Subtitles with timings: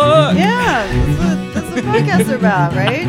[0.00, 0.36] fuck?
[0.36, 3.06] Yeah, that's what, that's what podcasts are about, right?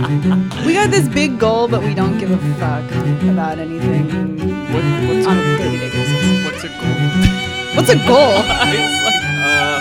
[0.65, 2.85] We got this big goal, but we don't give a fuck
[3.27, 4.05] about anything
[4.71, 5.43] What, what's, on a, a
[6.45, 6.95] what's a goal?
[7.75, 8.35] What's a goal?
[8.45, 8.71] I
[9.03, 9.79] like, uh,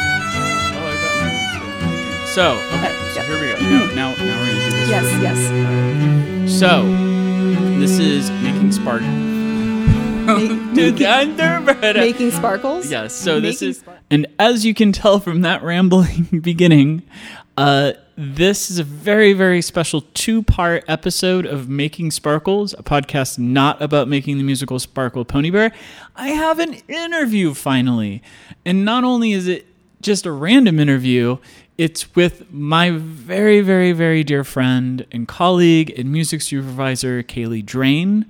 [0.77, 2.29] oh, I got.
[2.29, 2.45] So,
[2.79, 3.27] okay, Uh, so yeah.
[3.27, 3.57] here we go.
[3.61, 4.89] Now, now, now we're gonna do this.
[4.89, 6.59] Yes, for- yes.
[6.59, 6.71] So,
[7.79, 9.03] this is making spark.
[9.03, 10.97] making-
[11.95, 12.91] Making sparkles?
[12.91, 13.15] Yes.
[13.15, 17.03] So this Making is, spark- and as you can tell from that rambling beginning,
[17.57, 23.81] uh, this is a very, very special two-part episode of Making Sparkles, a podcast not
[23.81, 25.73] about making the musical Sparkle Pony Bear.
[26.17, 28.23] I have an interview finally,
[28.67, 29.67] and not only is it
[30.03, 31.39] just a random interview,
[31.79, 38.27] it's with my very, very, very dear friend and colleague and music supervisor, Kaylee Drain.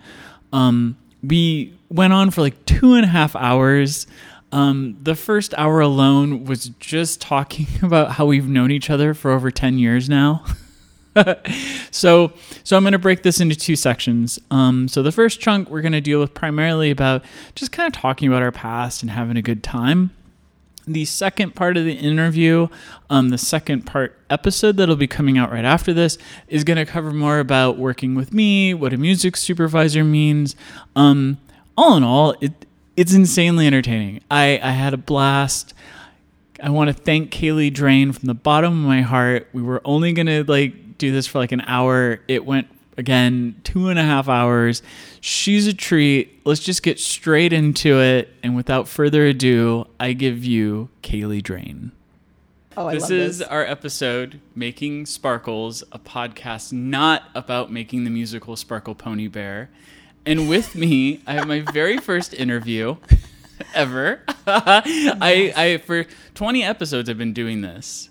[0.52, 4.06] Um, we went on for like two and a half hours.
[4.52, 9.30] Um, the first hour alone was just talking about how we've known each other for
[9.30, 10.44] over 10 years now.
[11.90, 12.32] so,
[12.64, 14.38] so I'm going to break this into two sections.
[14.50, 18.00] Um, so the first chunk we're going to deal with primarily about just kind of
[18.00, 20.10] talking about our past and having a good time
[20.92, 22.68] the second part of the interview,
[23.08, 26.86] um, the second part episode that'll be coming out right after this, is going to
[26.86, 30.56] cover more about working with me, what a music supervisor means.
[30.96, 31.38] Um,
[31.76, 34.20] all in all, it it's insanely entertaining.
[34.30, 35.74] I, I had a blast.
[36.62, 39.48] I want to thank Kaylee Drain from the bottom of my heart.
[39.52, 42.20] We were only gonna like do this for like an hour.
[42.28, 44.82] It went again two and a half hours.
[45.20, 46.40] She's a treat.
[46.44, 48.28] Let's just get straight into it.
[48.42, 51.92] And without further ado, I give you Kaylee Drain.
[52.76, 53.48] Oh, I this is this.
[53.48, 59.70] our episode, Making Sparkles, a podcast not about making the musical Sparkle Pony Bear.
[60.26, 62.96] And with me, I have my very first interview
[63.74, 64.22] ever.
[64.46, 68.10] I, I for 20 episodes I've been doing this.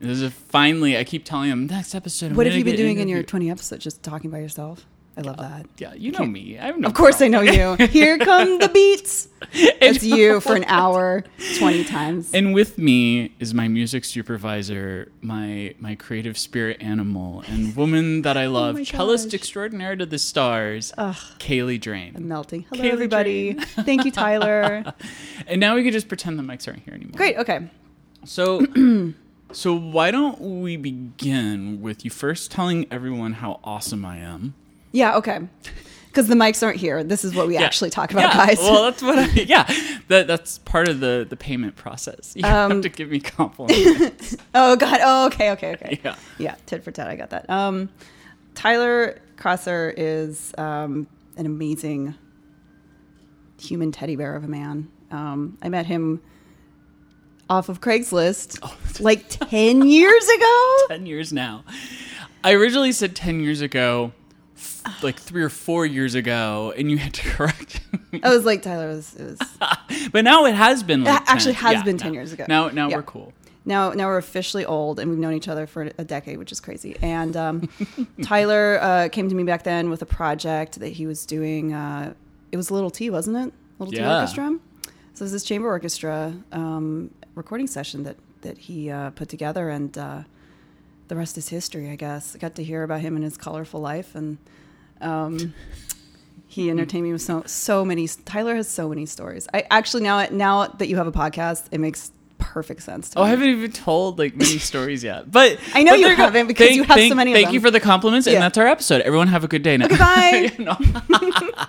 [0.00, 2.30] This is finally I keep telling them next episode.
[2.30, 3.82] I'm What have you been doing in your 20 episodes?
[3.82, 4.86] Just talking by yourself?
[5.18, 5.66] I love that.
[5.78, 6.56] Yeah, you know me.
[6.60, 7.74] I have no Of course, I know you.
[7.88, 9.28] Here come the beats.
[9.52, 11.24] It's you for an hour,
[11.58, 12.30] 20 times.
[12.34, 18.36] And with me is my music supervisor, my my creative spirit animal, and woman that
[18.36, 22.14] I oh love, Oh cellist extraordinaire to the stars, Kaylee Drain.
[22.16, 22.66] I'm melting.
[22.68, 23.52] Hello, Kaylee everybody.
[23.54, 24.92] Thank you, Tyler.
[25.46, 27.16] And now we can just pretend the mics aren't here anymore.
[27.16, 27.36] Great.
[27.38, 27.68] Okay.
[28.24, 28.66] So,
[29.52, 34.54] so why don't we begin with you first telling everyone how awesome I am?
[34.92, 35.16] Yeah.
[35.16, 35.40] Okay.
[36.06, 37.04] Because the mics aren't here.
[37.04, 37.62] This is what we Yeah.
[37.62, 38.58] actually talk about, Yeah, guys.
[38.58, 39.26] Well, that's what I.
[39.46, 39.70] Yeah,
[40.08, 42.32] that that's part of the the payment process.
[42.34, 44.36] You Um, have to give me compliments.
[44.54, 44.98] oh God.
[45.02, 45.50] Oh, okay.
[45.52, 45.72] Okay.
[45.74, 46.00] Okay.
[46.02, 46.16] yeah.
[46.38, 46.54] Yeah.
[46.66, 47.08] Tit for tat.
[47.08, 47.48] I got that.
[47.50, 47.90] Um,
[48.54, 51.06] Tyler Crosser is um,
[51.36, 52.14] an amazing
[53.60, 54.88] human teddy bear of a man.
[55.10, 56.20] Um, I met him
[57.50, 60.76] off of Craigslist Oh, like 10 years ago.
[60.88, 61.64] 10 years now.
[62.44, 64.12] I originally said 10 years ago,
[65.02, 67.80] like three or four years ago, and you had to correct
[68.12, 68.20] me.
[68.22, 71.28] I was like, Tyler, it was, it was But now it has been like It
[71.30, 72.02] actually has Yeah, been no.
[72.02, 72.44] 10 years ago.
[72.48, 72.96] Now, now Yeah.
[72.96, 73.32] we're cool.
[73.64, 76.60] now now we're officially old and we've known each other for a decade which is
[76.60, 77.68] crazy and um,
[78.22, 82.14] tyler uh, came to me back then with a project that he was doing uh,
[82.50, 84.56] it was little t wasn't it little t orchestra
[85.14, 89.68] so it was this chamber orchestra um, recording session that that he uh, put together
[89.68, 90.22] and uh,
[91.08, 93.80] the rest is history i guess i got to hear about him and his colorful
[93.80, 94.38] life and
[95.00, 95.54] um,
[96.46, 98.08] he entertained me with so so many.
[98.24, 99.46] Tyler has so many stories.
[99.54, 103.22] I actually now now that you have a podcast, it makes perfect sense to Oh,
[103.22, 103.26] me.
[103.28, 105.30] I haven't even told like many stories yet.
[105.30, 107.60] But I know but you haven't because you have so thank, many of Thank you
[107.60, 109.02] for the compliments, and that's our episode.
[109.02, 109.88] Everyone have a good day now.
[109.88, 110.50] bye.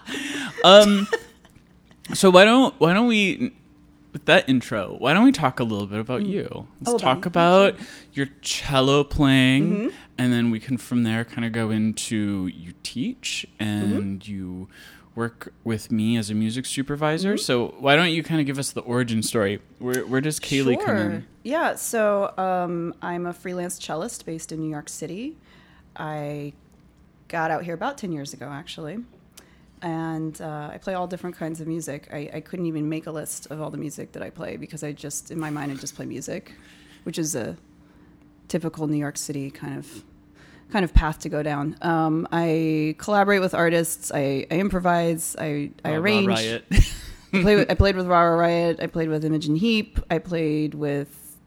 [0.63, 1.07] Um.
[2.13, 3.53] So why don't why don't we
[4.19, 4.95] with that intro?
[4.99, 6.67] Why don't we talk a little bit about you?
[6.81, 7.75] Let's Oh, talk about
[8.13, 9.87] your cello playing, Mm-hmm.
[10.17, 14.31] and then we can from there kind of go into you teach and Mm-hmm.
[14.31, 14.67] you
[15.15, 17.33] work with me as a music supervisor.
[17.33, 17.41] Mm-hmm.
[17.43, 19.59] So why don't you kind of give us the origin story?
[19.79, 21.27] Where where does Kaylee come in?
[21.43, 25.35] Yeah, so um, I'm a freelance cellist based in New York City.
[25.95, 26.53] I
[27.27, 28.99] got out here about 10 years ago, actually.
[29.81, 32.09] And uh, I play all different kinds of music.
[32.11, 34.83] I, I couldn't even make a list of all the music that I play because
[34.83, 36.53] I just, in my mind, I just play music,
[37.03, 37.55] which is a
[38.47, 40.03] typical New York City kind of
[40.71, 41.75] kind of path to go down.
[41.81, 44.11] Um, I collaborate with artists.
[44.13, 45.35] I, I improvise.
[45.39, 46.27] I, I rah, arrange.
[46.27, 46.65] Riot.
[47.33, 48.79] I played with, I played with Ra Ra Riot.
[48.79, 49.99] I played with Imogen Heap.
[50.11, 51.37] I played with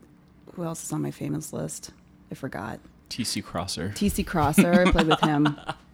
[0.54, 1.90] who else is on my famous list?
[2.30, 2.80] I forgot.
[3.10, 3.90] TC Crosser.
[3.90, 4.86] TC Crosser.
[4.86, 5.58] I played with him.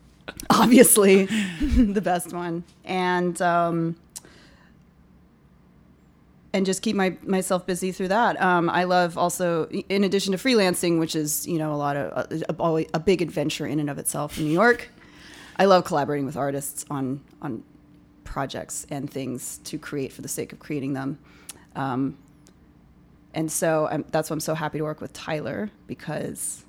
[0.50, 1.24] Obviously,
[1.60, 2.64] the best one.
[2.84, 3.96] And um,
[6.52, 8.40] and just keep my myself busy through that.
[8.40, 12.30] Um, I love also, in addition to freelancing, which is you know a lot of
[12.58, 14.90] a, a, big adventure in and of itself in New York.
[15.56, 17.62] I love collaborating with artists on on
[18.24, 21.18] projects and things to create for the sake of creating them.
[21.74, 22.16] Um,
[23.34, 26.64] and so I'm, that's why I'm so happy to work with Tyler because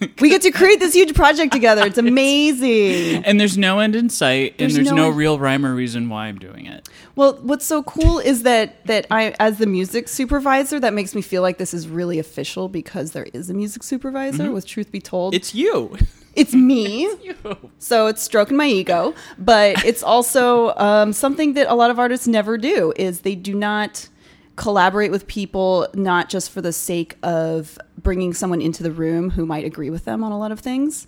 [0.20, 1.84] we get to create this huge project together.
[1.86, 3.24] It's amazing.
[3.24, 6.08] And there's no end in sight, There's and there's no no, real rhyme or reason
[6.08, 6.88] why I'm doing it.
[7.14, 11.22] Well, what's so cool is that that I, as the music supervisor, that makes me
[11.22, 14.50] feel like this is really official because there is a music supervisor.
[14.52, 15.96] With truth be told, It's you.
[16.34, 17.02] it's me.
[17.22, 17.34] you.
[17.78, 22.26] So it's stroking my ego, but it's also um, something that a lot of artists
[22.26, 22.92] never do.
[22.96, 24.08] Is they do not
[24.56, 29.44] collaborate with people not just for the sake of bringing someone into the room who
[29.46, 31.06] might agree with them on a lot of things,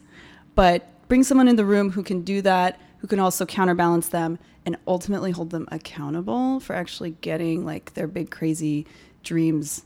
[0.55, 4.39] but bring someone in the room who can do that, who can also counterbalance them
[4.67, 8.87] and ultimately hold them accountable for actually getting like their big crazy
[9.23, 9.85] dreams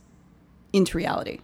[0.72, 1.38] into reality.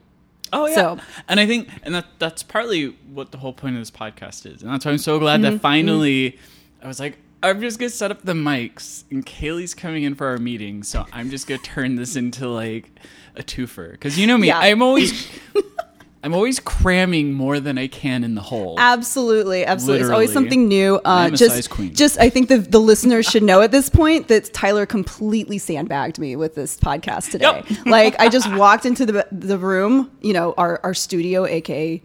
[0.53, 0.75] Oh yeah.
[0.75, 0.99] So-
[1.29, 4.63] and I think and that that's partly what the whole point of this podcast is.
[4.63, 5.53] And that's why I'm so glad Mm-hmm.
[5.53, 6.39] that finally
[6.83, 10.27] I was like I'm just gonna set up the mics and Kaylee's coming in for
[10.27, 12.91] our meeting, so I'm just gonna turn this into like
[13.37, 13.93] a twofer.
[13.93, 14.59] Because you know me, Yeah.
[14.59, 15.29] I'm always
[16.25, 18.75] I'm always cramming more than I can in the hole.
[18.77, 20.01] Absolutely, absolutely.
[20.03, 21.01] It's always something new.
[21.05, 24.85] Uh, just, just I think the the listeners should know at this point that Tyler
[24.85, 27.63] completely sandbagged me with this podcast today.
[27.71, 27.79] Yep.
[27.87, 32.03] like I just walked into the the room, you know, our our studio, aka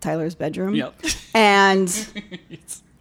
[0.00, 0.94] Tyler's bedroom, Yep.
[1.34, 1.88] and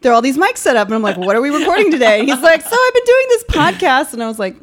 [0.01, 2.19] there are all these mics set up, and I'm like, "What are we recording today?"
[2.19, 4.55] And he's like, "So I've been doing this podcast," and I was like,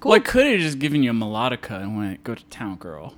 [0.00, 2.76] "Cool." Well, I could have just given you a melodica and went, go to town,
[2.76, 3.14] girl.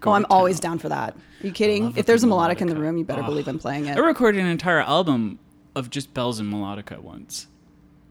[0.00, 1.14] Go oh, I'm to always down for that.
[1.42, 1.92] Are you kidding?
[1.96, 3.26] If there's a good melodica in the room, you better Oh.
[3.26, 3.96] believe I'm playing it.
[3.96, 5.38] I recorded an entire album
[5.76, 7.46] of just bells and melodica once.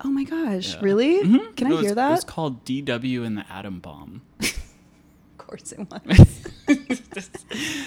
[0.03, 0.79] Oh my gosh, Yeah.
[0.81, 1.19] really?
[1.23, 1.55] Mhm.
[1.55, 2.13] Can It I was- hear that?
[2.13, 4.21] It's called DW and the Atom Bomb.
[4.39, 6.39] of course it was.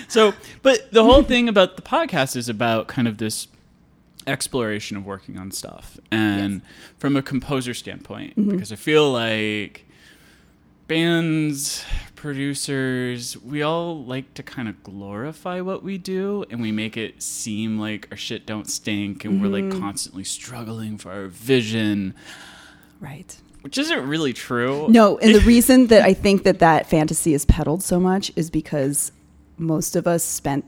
[0.09, 3.47] So, but the whole thing about the podcast is about kind of this
[4.27, 6.63] exploration of working on stuff and
[6.99, 8.51] from a composer standpoint Mm-hmm.
[8.51, 9.87] because I feel like
[10.89, 11.85] bands,
[12.17, 17.23] producers, we all like to kind of glorify what we do and we make it
[17.23, 19.81] seem like our shit don't stink and we're like Mm-hmm.
[19.81, 22.15] constantly struggling for our vision,
[23.01, 23.37] right.
[23.63, 24.87] which isn't really true.
[24.89, 28.51] No, and the reason that I think that that fantasy is peddled so much is
[28.51, 29.13] because
[29.57, 30.65] most of us spent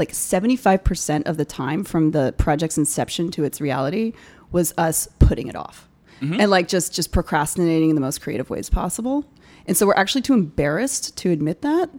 [0.00, 4.14] like 75% of the time from the project's inception to its reality
[4.50, 5.88] was us putting it off.
[6.22, 6.40] Mm-hmm.
[6.40, 9.24] And like just just procrastinating in the most creative ways possible.
[9.66, 11.90] And so we're actually too embarrassed to admit that.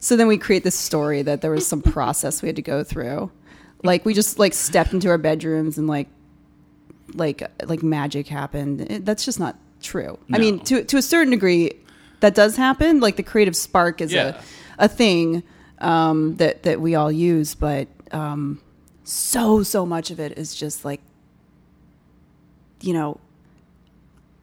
[0.00, 2.84] So then we create this story that there was some process we had to go
[2.84, 3.30] through.
[3.82, 6.08] Like we just like stepped into our bedrooms and like
[7.14, 8.80] like like magic happened.
[8.80, 10.18] It, that's just not true.
[10.32, 11.70] I mean, to to a certain degree,
[12.20, 12.98] that does happen.
[13.00, 14.40] Like the creative spark is Yeah.
[14.78, 15.44] a a thing
[15.78, 18.60] um, that that we all use, but um,
[19.04, 21.00] so so much of it is just like
[22.80, 23.18] you know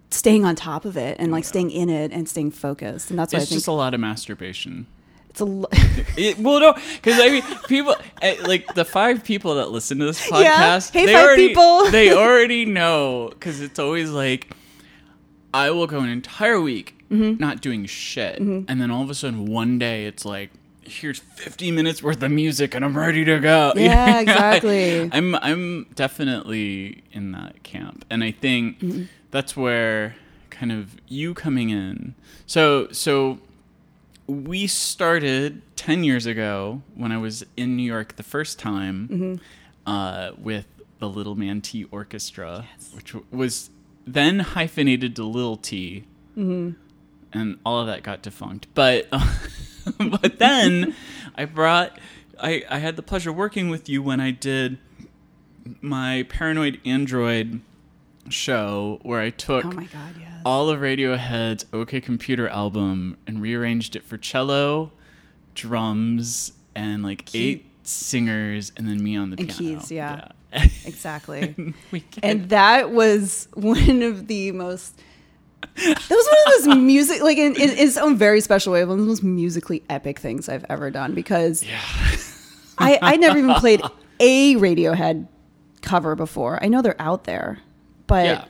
[0.09, 3.09] staying on top of it and like staying in it and staying focused.
[3.09, 4.85] And that's why It's I think just a lot of masturbation.
[5.29, 5.69] it's a lo-
[6.17, 10.05] It, well, no, because I mean, people eh, like the five people that listen to
[10.05, 10.93] this podcast.
[10.93, 10.99] Yeah.
[10.99, 11.85] Hey, they five already, people.
[11.91, 14.53] they already know because it's always like,
[15.53, 17.41] I will go an entire week Mm-hmm.
[17.43, 20.49] not doing shit, and then all of a sudden one day it's like,
[20.83, 23.73] here's 50 minutes worth of music, and I'm ready to go.
[23.77, 25.09] Yeah, exactly.
[25.11, 29.03] I'm I'm definitely in that camp, and I think Mm-hmm.
[29.31, 30.15] that's where
[30.49, 32.15] kind of you coming in.
[32.45, 33.39] So so
[34.27, 39.35] we started 10 years ago when I was in New York the first time Mm-hmm.
[39.85, 40.65] uh, with
[40.99, 43.69] the Little Man T Orchestra, which was
[44.05, 46.03] then hyphenated to Little T.
[46.37, 46.71] Mm-hmm.
[47.33, 48.67] And all of that got defunct.
[48.73, 49.07] But,
[49.97, 50.95] but then
[51.35, 51.97] I brought,
[52.39, 54.77] I, I had the pleasure of working with you when I did
[55.81, 57.61] my Paranoid Android
[58.29, 60.41] show where I took oh god, yes.
[60.45, 64.91] all of Radiohead's OK Computer album and rearranged it for cello,
[65.55, 69.79] drums, and like Key- eight singers, and then me on the And piano.
[69.79, 70.15] keys, yeah.
[70.15, 70.67] Yeah.
[70.85, 71.55] Exactly.
[71.91, 74.99] can, and that was one of the most
[75.75, 78.99] that was one of those music like in, in its own very special way one
[78.99, 81.63] of the most musically epic things i've ever done because
[82.77, 83.81] i i never even played
[84.19, 85.27] a radiohead
[85.81, 87.57] cover before i know they're out there
[88.07, 88.45] but yeah.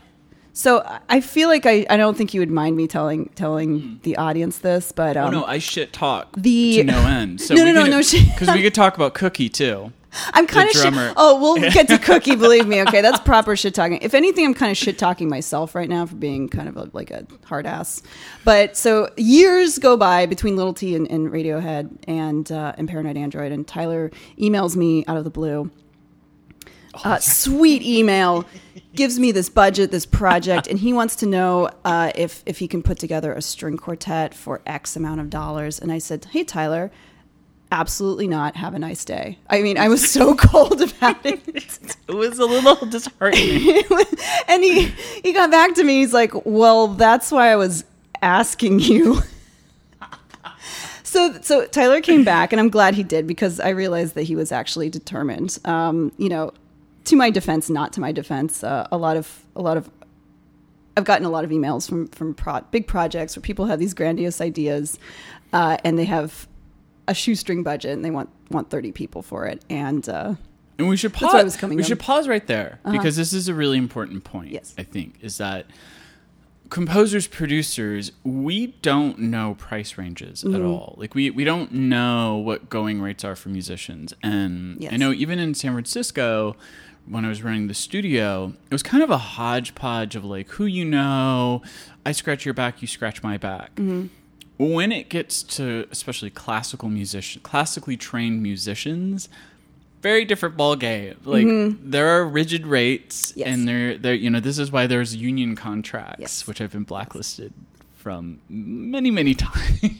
[0.54, 4.18] so I- feel like i i don't think you would mind me telling telling the
[4.18, 7.40] audience this but Oh um no, I shit talk the- to no end.
[7.46, 7.98] So No, no, no, no.
[8.00, 9.94] Because we could talk about Cookie too.
[10.34, 10.94] I'm kind of shit.
[11.16, 12.36] Oh, we'll get to Cookie.
[12.36, 12.82] Believe me.
[12.84, 14.00] Okay, that's proper shit talking.
[14.02, 16.90] If anything, I'm kind of shit talking myself right now for being kind of a,
[16.94, 18.02] like a hard ass.
[18.44, 23.18] But so years go by between Little T and, and Radiohead and uh, and Paranoid
[23.18, 25.72] Android, and Tyler emails me out of the blue.
[27.06, 28.44] Uh, sweet email
[28.96, 32.68] gives me this budget, this project, and he wants to know uh, if if he
[32.68, 35.80] can put together a string quartet for X amount of dollars.
[35.80, 36.92] And I said, "Hey, Tyler,
[37.72, 38.56] absolutely not.
[38.56, 41.40] Have a nice day." I mean, I was so cold about it.
[42.08, 43.84] It was a little disheartening.
[44.50, 44.88] and he
[45.24, 46.00] he got back to me.
[46.00, 47.86] He's like, "Well, that's why I was
[48.22, 49.22] asking you."
[51.04, 54.36] So, so Tyler came back, and I'm glad he did because I realized that he
[54.38, 55.60] was actually determined.
[55.66, 56.54] Um, you know,
[57.06, 59.90] to my defense, not to my defense, uh, a lot of a lot of
[60.96, 63.94] I've gotten a lot of emails from from pro- big projects where people have these
[63.94, 65.00] grandiose ideas,
[65.52, 66.48] uh, and they have
[67.12, 70.34] a shoestring budget and they want want 30 people for it, and uh,
[70.80, 71.34] And we should pause.
[71.34, 74.24] why I was coming we should pause right there because this is a really important
[74.24, 74.52] point.
[74.52, 74.74] Yes.
[74.78, 75.66] I think is that
[76.70, 80.56] composers, producers, we don't know price ranges Mm-hmm.
[80.56, 80.96] at all.
[80.98, 84.14] Like we we don't know what going rates are for musicians.
[84.24, 86.56] And I know even in San Francisco.
[87.08, 90.66] When I was running the studio, it was kind of a hodgepodge of like who
[90.68, 91.64] you know.
[92.06, 94.06] I scratch your back, you scratch my back Mm-hmm.
[94.62, 99.28] When it gets to especially classical musician classically trained musicians
[100.02, 101.46] very different ball game like
[101.84, 103.40] there are rigid rates Mm-hmm.
[103.40, 103.48] Yes.
[103.48, 106.48] and there there you know this is why there's union contracts Yes.
[106.48, 107.54] which i've been blacklisted
[107.96, 109.94] from many many times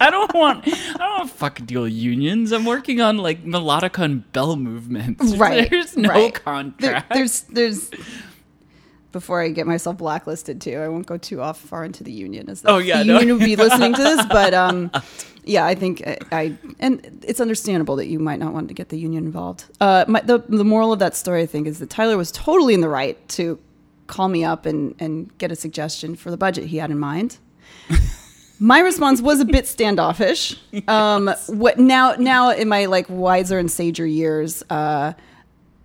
[0.00, 3.44] i don't want i don't want to fucking deal with unions i'm working on like
[3.44, 6.34] melodica and bell movements right, there's no right.
[6.34, 7.90] contract There- there's there's
[9.14, 10.76] before I get myself blacklisted too.
[10.76, 13.18] I won't go too off far into the union as Oh, yeah, the no.
[13.20, 14.90] union would be listening to this, but um,
[15.44, 18.90] yeah, I think I, I and it's understandable that you might not want to get
[18.90, 19.64] the union involved.
[19.80, 22.74] Uh, my, the the moral of that story, I think, is that Tyler was totally
[22.74, 23.58] in the right to
[24.06, 27.38] call me up and and get a suggestion for the budget he had in mind.
[28.60, 30.56] My response was a bit standoffish.
[30.86, 32.14] Um, what now?
[32.14, 35.12] Now in my like wiser and sager years, uh,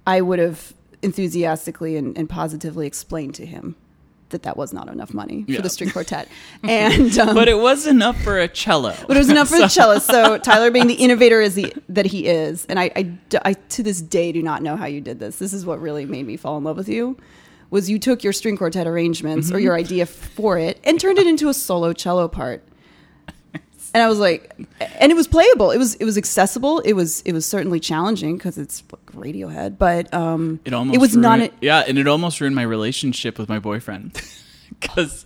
[0.05, 3.75] I would have enthusiastically and, and positively explained to him
[4.29, 6.27] that that was not enough money for the string quartet,
[6.63, 9.69] and um, but it was enough for a cello but it was enough for the
[9.69, 10.05] cellist.
[10.05, 13.83] So Tyler, being the innovator is the, that he is, and I, I, I to
[13.83, 15.37] this day do not know how you did this.
[15.37, 17.17] This is what really made me fall in love with you.
[17.71, 21.27] Was you took your string quartet arrangements or your idea for it and turned it
[21.27, 22.63] into a solo cello part.
[23.93, 24.55] And I was like,
[24.99, 25.71] and it was playable.
[25.71, 26.79] It was it was accessible.
[26.79, 31.15] It was it was certainly challenging because it's Radiohead, but um, It almost it was
[31.15, 31.39] not.
[31.39, 34.21] ruined- A, yeah, and it almost ruined my relationship with my boyfriend
[34.69, 35.25] because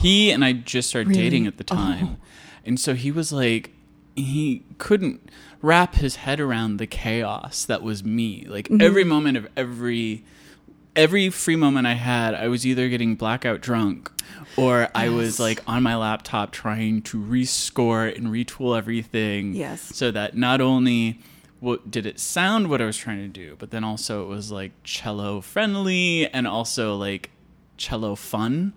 [0.00, 1.22] he and I just started Really?
[1.22, 2.16] dating at the time,
[2.64, 3.70] and so he was like,
[4.16, 5.28] he couldn't
[5.62, 8.44] wrap his head around the chaos that was me.
[8.48, 8.82] Like Mm-hmm.
[8.82, 10.24] every moment of every
[10.94, 14.10] every free moment I had, I was either getting blackout drunk
[14.58, 19.54] or I was like on my laptop trying to rescore and retool everything.
[19.54, 19.80] Yes.
[19.80, 21.20] So that not only
[21.62, 24.50] what did it sound what I was trying to do, but then also it was
[24.50, 27.30] like cello friendly and also like
[27.76, 28.72] cello fun.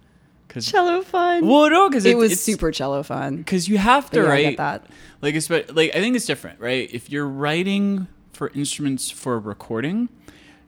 [0.48, 1.46] Cause cello fun.
[1.48, 3.38] well, no, because it was super cello fun.
[3.38, 4.88] because you have to yeah, I write get that.
[5.22, 5.34] like
[5.76, 6.88] like I think it's different, right?
[6.94, 10.08] If you're writing for instruments for recording,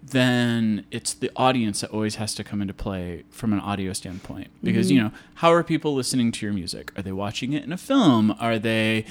[0.04, 4.50] then it's the audience that always has to come into play from an audio standpoint.
[4.64, 4.96] Because Mm-hmm.
[4.96, 6.92] you know, how are people listening to your music?
[6.98, 8.36] Are they watching it in a film?
[8.40, 9.06] Are they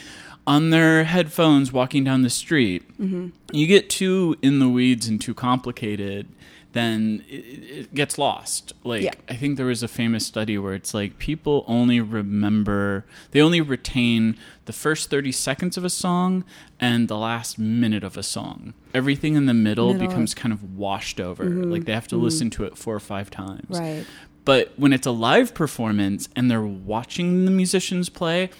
[0.46, 2.86] on their headphones walking down the street?
[3.00, 3.28] Mm-hmm.
[3.52, 6.28] You get too in the weeds and too complicated,
[6.72, 8.72] then it, it gets lost.
[8.84, 9.12] Like Yeah.
[9.28, 13.60] I think there was a famous study where it's like people only remember, they only
[13.60, 14.36] retain
[14.66, 16.44] the first 30 seconds of a song
[16.78, 18.74] and the last minute of a song.
[18.92, 20.08] Everything in the middle, Middle.
[20.08, 21.44] becomes kind of washed over.
[21.44, 23.78] Like they have to listen to it four or five times.
[23.78, 24.04] Right.
[24.44, 28.50] But when it's a live performance and they're watching the musicians play,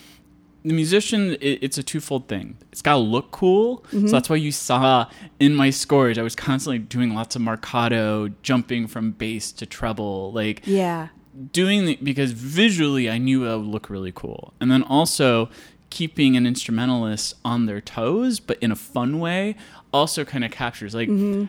[0.66, 2.58] the musician it, it's a twofold thing.
[2.73, 3.85] It's got to look cool.
[3.90, 4.06] So mm-hmm.
[4.08, 5.08] that's why you saw
[5.38, 10.32] in my scores I was constantly doing lots of marcato, jumping from bass to treble,
[10.32, 11.08] like Yeah.
[11.52, 14.54] doing the, because visually I knew it would look really cool.
[14.61, 15.49] And then also
[15.88, 19.54] keeping an instrumentalist on their toes but in a fun way
[19.92, 21.44] also kind of captures like mm-hmm.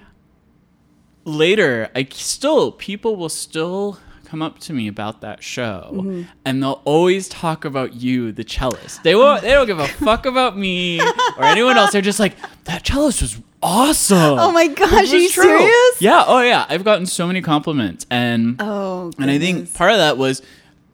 [1.25, 6.24] later I still people will still come up to me about that show mm-hmm.
[6.43, 10.25] and they'll always talk about you the cellist they won't they don't give a fuck
[10.25, 15.12] about me or anyone else they're just like that cellist was awesome Oh my gosh,
[15.13, 16.01] are you true." serious?
[16.01, 19.98] yeah oh yeah i've gotten so many compliments and Oh, and I think part of
[19.98, 20.41] that was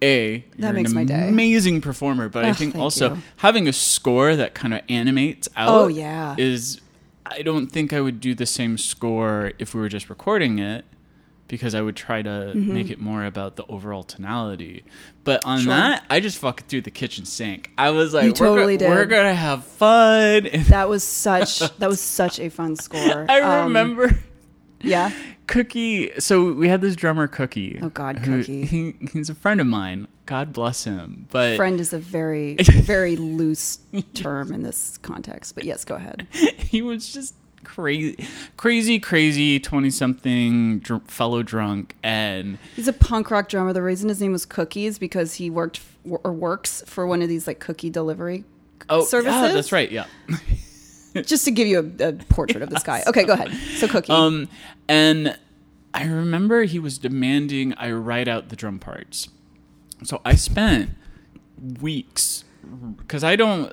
[0.04, 1.30] a you're makes an my day.
[1.30, 3.22] amazing performer, but I think also you.
[3.38, 5.70] having a score that kind of animates out.
[5.70, 6.36] Oh, yeah.
[6.38, 6.82] is
[7.26, 10.84] I don't think I would do the same score if we were just recording it
[11.54, 12.74] because I would try to Mm-hmm.
[12.74, 14.84] make it more about the overall tonality.
[15.24, 15.70] But on Sure.
[15.74, 17.70] that, I just fucking threw the kitchen sink.
[17.78, 20.48] I was like, You we're, totally go- we're gonna have fun.
[20.48, 23.26] And That was such that was such a fun score.
[23.30, 24.18] I Um, remember
[24.82, 25.12] yeah.
[25.48, 26.12] Cookie.
[26.20, 27.78] So we had this drummer Cookie.
[27.82, 28.66] Oh, God, who- Cookie.
[28.66, 30.08] He, he's a friend of mine.
[30.26, 31.28] God bless him.
[31.30, 33.78] But Friend is a very very loose
[34.16, 35.54] term in this context.
[35.54, 36.26] But yes, go ahead.
[36.32, 38.28] he was just crazy,
[38.58, 43.74] crazy, crazy twenty something dr- fellow drunk, and He's a punk rock drummer.
[43.74, 47.22] The reason his name was Cookie is because he worked f- or works for one
[47.22, 48.44] of these like cookie delivery
[48.90, 49.34] oh, services.
[49.34, 49.92] yeah, that's right.
[49.92, 50.06] Yeah.
[51.22, 53.04] Just to give you a, a portrait of this guy.
[53.06, 53.54] Okay, go ahead.
[53.78, 54.12] So Cookie.
[54.12, 54.50] Um,
[54.88, 55.38] and
[55.94, 59.30] I remember he was demanding I write out the drum parts.
[60.04, 60.92] So I spent
[61.82, 62.44] weeks
[62.98, 63.72] because I don't.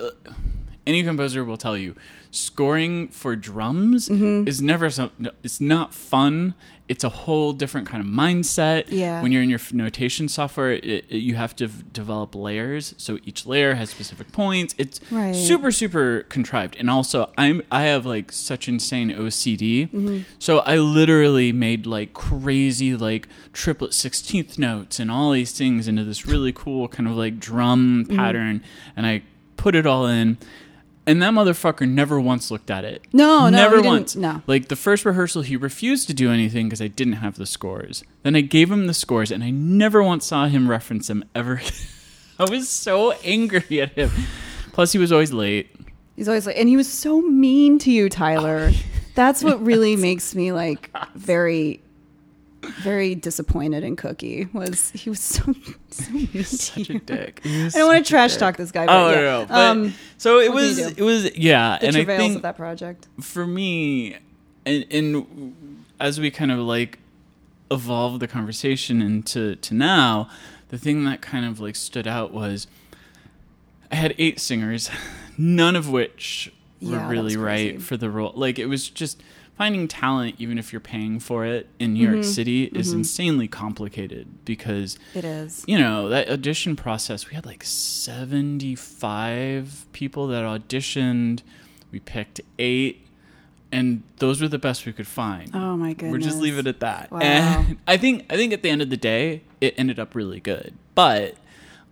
[0.91, 1.95] Any composer will tell you,
[2.33, 4.49] scoring for drums Mm-hmm.
[4.49, 5.11] is never so.
[5.45, 6.55] It's not fun.
[6.89, 8.87] It's a whole different kind of mindset.
[8.89, 9.23] Yeah.
[9.23, 12.95] When you're in your notation software, it, it- you have to v- develop layers.
[12.99, 14.75] So each layer has specific points.
[14.79, 15.33] It's Right.
[15.35, 16.75] super super contrived.
[16.81, 19.89] And also, I'm I have like such insane OCD.
[19.89, 20.19] Mm-hmm.
[20.41, 26.03] So I literally made like crazy like triplet sixteenth notes and all these things into
[26.03, 27.71] this really cool kind of like drum
[28.07, 28.17] Mm-hmm.
[28.17, 28.63] pattern,
[28.97, 29.23] and I
[29.57, 30.39] put it all in.
[31.11, 33.05] And that motherfucker never once looked at it.
[33.13, 34.15] No, no, never once.
[34.15, 34.43] no.
[34.47, 38.05] Like the first rehearsal, he refused to do anything because I didn't have the scores.
[38.23, 41.61] Then I gave him the scores, and I never once saw him reference them ever.
[42.39, 44.13] I was so angry at him.
[44.71, 45.75] Plus, he was always late.
[46.15, 48.71] He's always like, and he was so mean to you, Tyler.
[49.17, 51.83] That's what really makes me like very,
[52.83, 54.49] very disappointed in Cookie.
[54.53, 55.55] Was he was so
[55.91, 57.41] so mean to Such a dick.
[57.43, 59.17] He was I don't want to trash talk this guy, but Oh yeah.
[59.17, 59.47] no, no.
[59.47, 60.79] But, um, so it was.
[60.79, 63.09] It was yeah, the and I travails think of that project.
[63.21, 64.17] for me,
[64.67, 66.99] and, and as we kind of like
[67.71, 70.29] evolved the conversation into to now,
[70.69, 72.67] the thing that kind of like stood out was
[73.91, 74.91] I had eight singers,
[75.39, 76.53] none of which
[76.83, 78.33] were Yeah, really right for the role.
[78.35, 79.23] Like it was just
[79.57, 82.31] finding talent, even if you're paying for it in New York Mm-hmm.
[82.33, 85.65] City, is insanely complicated because It is.
[85.69, 91.43] you know that audition process we had like 75 people that auditioned
[91.93, 93.07] we picked eight
[93.73, 96.13] and those were the best we could find Oh my goodness.
[96.13, 97.21] we're just leave it at that Wow.
[97.21, 100.41] and i think i think at the end of the day it ended up really
[100.41, 101.35] good but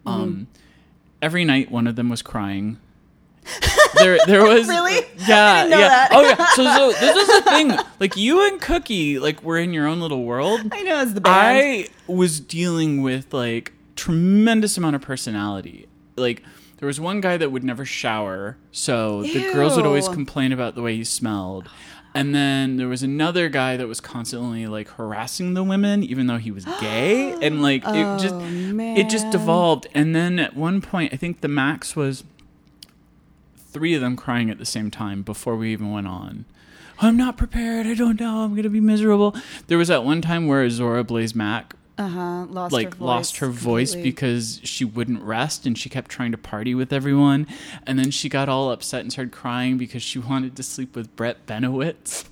[0.07, 0.43] um Mm-hmm.
[1.23, 2.79] every night one of them was crying
[3.95, 5.01] there there was Really?
[5.27, 6.09] yeah I didn't know yeah that.
[6.13, 9.73] oh yeah so so this was the thing like you and cookie like were in
[9.73, 11.59] your own little world I know it's the band.
[11.59, 15.87] I was dealing with like tremendous amount of personality.
[16.17, 16.43] Like
[16.79, 20.77] there was one guy that would never shower, so the girls would always complain about
[20.77, 21.69] the way he smelled.
[22.15, 26.37] And then there was another guy that was constantly like harassing the women, even though
[26.39, 29.89] he was gay, and like it just Oh, it just devolved.
[29.95, 32.23] And then at one point, I think the max was
[33.71, 36.45] three of them crying at the same time before we even went on.
[37.01, 37.87] I'm not prepared.
[37.87, 38.41] I don't know.
[38.41, 39.37] I'm gonna be miserable.
[39.69, 42.47] There was that one time where Zora Blaze Mack uh-huh.
[42.49, 44.11] Lost like her lost her voice completely.
[44.11, 47.49] because she wouldn't rest and she kept trying to party with everyone
[47.87, 51.15] and then she got all upset and started crying because she wanted to sleep with
[51.17, 52.25] Brett Benowitz.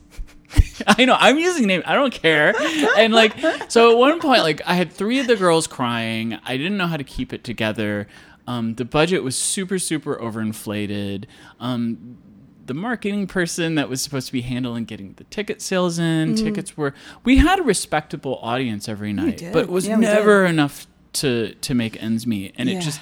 [0.87, 1.83] I know I'm using name.
[1.85, 2.55] I don't care.
[2.97, 3.35] And like
[3.69, 6.39] so at one point like I had 3 of the girls crying.
[6.45, 8.07] I didn't know how to keep it together.
[8.47, 11.25] Um, the budget was super super overinflated.
[11.61, 12.19] Um,
[12.67, 16.77] the marketing person that was supposed to be handling getting the ticket sales in, tickets
[16.77, 21.55] were we had a respectable audience every night, but it was Yeah, never enough to
[21.55, 22.55] to make ends meet.
[22.59, 22.79] And Yeah.
[22.79, 23.01] it just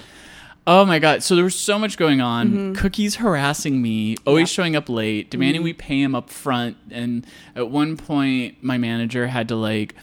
[0.66, 1.22] Oh my god!
[1.22, 2.48] So there was so much going on.
[2.48, 2.72] Mm-hmm.
[2.74, 6.78] Cookies harassing me, always showing up late, demanding we pay him up front.
[6.90, 9.94] And at one point, my manager had to like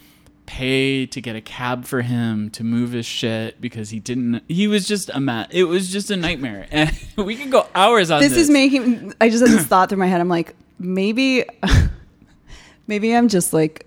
[0.51, 4.43] pay to get a cab for him to move his shit because he didn't.
[4.49, 5.47] He was just a mess.
[5.51, 8.31] It was just a nightmare, and we could go hours on this.
[8.33, 11.45] this is making i just had this thought through my head i'm like maybe
[12.87, 13.85] maybe i'm just like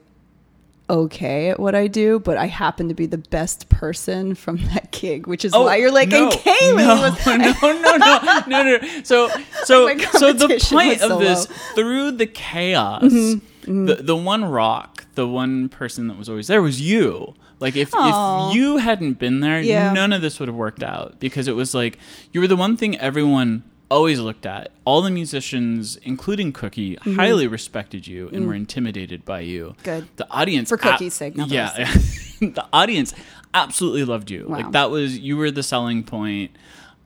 [0.89, 4.91] okay at what i do but i happen to be the best person from that
[4.91, 8.63] gig which is why you're like Oh, no, and kaylee no, was no, no, no,
[8.63, 9.03] no, no.
[9.03, 9.29] So,
[9.65, 14.94] so, so the point of so this, through the chaos, Mm-hmm, the the one rock,
[15.15, 17.35] the one person that was always there was you.
[17.61, 18.51] Like if Aw.
[18.51, 19.93] if you hadn't been there, Yeah.
[19.93, 21.99] none of this would have worked out because it was like
[22.33, 24.73] you were the one thing everyone always looked at.
[24.85, 27.17] All the musicians, including Cookie, Mm-hmm.
[27.17, 29.75] highly respected you and were intimidated by you.
[29.79, 29.83] Mm.
[29.85, 30.09] Good.
[30.17, 31.71] The audience For Cookie's sake, the yeah,
[32.41, 33.15] the audience
[33.53, 34.47] absolutely loved you.
[34.49, 34.57] Wow.
[34.57, 36.51] Like that was you were the selling point.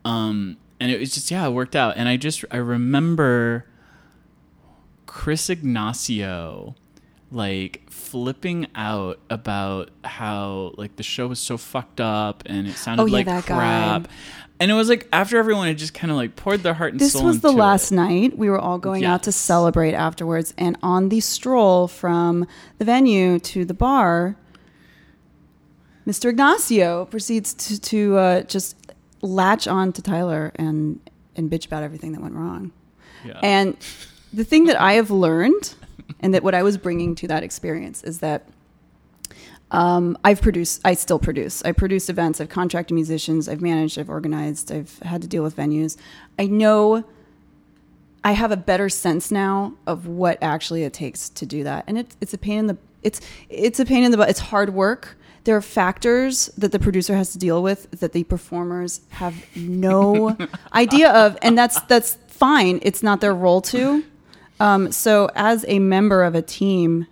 [0.05, 1.97] Um, and it was just yeah, it worked out.
[1.97, 3.67] And I just I remember
[5.07, 6.75] Chris Ignacio
[7.31, 13.03] like flipping out about how like the show was so fucked up and it sounded
[13.03, 13.57] Oh, yeah, like that guy.
[13.57, 14.09] crap.
[14.61, 17.01] And it was like after everyone had just kind of like poured their heart and
[17.01, 17.97] This soul This was the last it.
[17.97, 18.37] night.
[18.39, 20.53] We were all going out to celebrate afterwards.
[20.59, 22.47] And on the stroll from
[22.79, 24.37] the venue to the bar,
[26.07, 26.31] Mr.
[26.31, 28.75] Ignacio proceeds to, to uh, just
[29.21, 30.99] latch on to Tyler and,
[31.37, 32.73] and bitch about everything that went wrong.
[33.25, 33.39] Yeah.
[33.43, 33.77] And
[34.33, 35.75] the thing that I have learned,
[36.21, 38.49] and that what I was bringing to that experience, is that
[39.71, 41.63] um, I've produced, I still produce.
[41.63, 45.57] I produce events, I've contracted musicians, I've managed, I've organized, I've had to deal with
[45.57, 45.97] venues.
[46.39, 47.05] I know
[48.25, 51.85] I have a better sense now of what actually it takes to do that.
[51.87, 54.31] And it's, it's a pain in the, it's, it's a pain in the butt.
[54.31, 55.17] It's hard work.
[55.45, 60.37] There are factors that the producer has to deal with that the performers have no
[60.75, 61.39] idea of.
[61.43, 62.81] And that's, that's fine.
[62.83, 64.05] It's not their role to.
[64.61, 67.07] Um, so as a member of a team,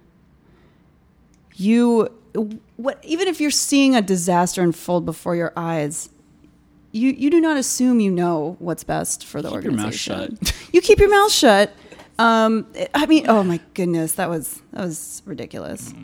[1.55, 2.09] you
[2.77, 6.11] what even if you're seeing a disaster unfold before your eyes
[6.93, 10.39] you you do not assume you know what's best for the Keep your mouth organization.
[10.43, 10.55] shut.
[10.73, 11.73] you keep your mouth shut.
[12.19, 15.95] Um i mean oh my goodness that was that was ridiculous.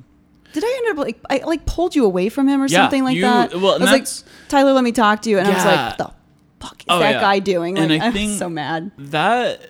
[0.55, 2.73] Did i end up like i like pulled you away from him or Mm-hmm.
[2.75, 3.55] Yeah, something like you- that?
[3.55, 4.07] well, i was like
[4.49, 5.39] tyler let me talk to you.
[5.39, 7.21] And i was like what the fuck is Oh, that yeah.
[7.21, 7.75] guy doing?
[7.75, 8.91] Like And I i'm think- so mad.
[8.97, 9.61] that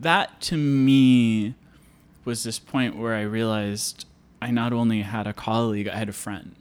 [0.00, 1.54] that to me
[2.24, 4.06] was this point where I realized
[4.40, 6.54] I not only had a colleague, I had a friend.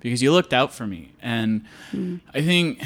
[0.00, 1.12] Because you looked out for me.
[1.22, 1.64] And
[2.34, 2.82] I think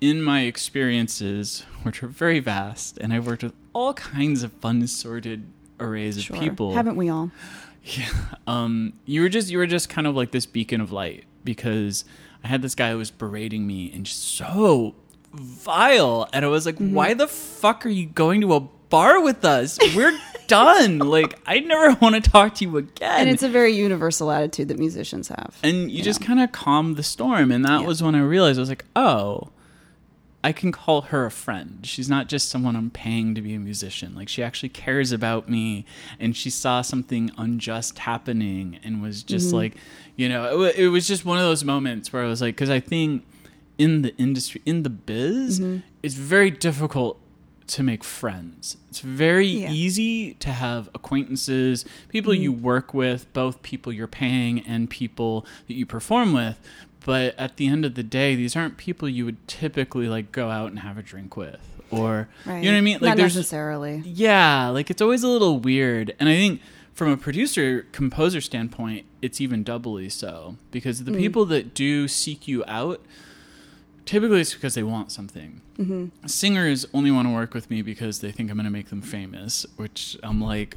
[0.00, 4.86] in my experiences, which are very vast, and I've worked with all kinds of fun
[4.86, 5.46] sorted
[5.78, 6.72] arrays sure of people.
[6.72, 7.30] haven't we all
[7.84, 8.08] Yeah.
[8.46, 12.06] Um, you were just you were just kind of like this beacon of light because
[12.42, 14.94] I had this guy who was berating me and just so
[15.34, 16.94] vile, and I was like, Mm-hmm.
[16.94, 19.78] "Why the fuck are you going to a bar with us?
[19.94, 20.98] We're done.
[20.98, 24.68] Like, I never want to talk to you again." and it's a very universal attitude
[24.68, 26.04] that musicians have and you Yeah.
[26.04, 27.86] just kind of calmed the storm, and that Yeah.
[27.86, 29.48] was when I realized I was like, "Oh."
[30.46, 31.78] I can call her a friend.
[31.84, 34.14] She's not just someone I'm paying to be a musician.
[34.14, 35.86] Like she actually cares about me
[36.20, 39.56] and she saw something unjust happening and was just Mm-hmm.
[39.56, 39.76] like,
[40.16, 42.68] you know, it, it was just one of those moments where I was like cuz
[42.68, 43.24] I think
[43.78, 45.78] in the industry in the biz Mm-hmm.
[46.02, 47.18] it's very difficult
[47.66, 48.76] to make friends.
[48.88, 49.70] It's very Yeah.
[49.70, 52.62] easy to have acquaintances, people you mm-hmm.
[52.62, 56.58] work with, both people you're paying and people that you perform with.
[57.04, 60.50] But at the end of the day, these aren't people you would typically like go
[60.50, 62.94] out and have a drink with, or right you know what I mean?
[62.94, 66.14] Like not there's necessarily yeah, like it's always a little weird.
[66.18, 66.62] And I think
[66.94, 71.18] from a producer composer standpoint, it's even doubly so because the mm.
[71.18, 73.02] people that do seek you out
[74.04, 75.60] typically it's because they want something.
[75.78, 76.26] Mm-hmm.
[76.26, 79.02] Singers only want to work with me because they think I'm going to make them
[79.02, 80.76] famous, which I'm like,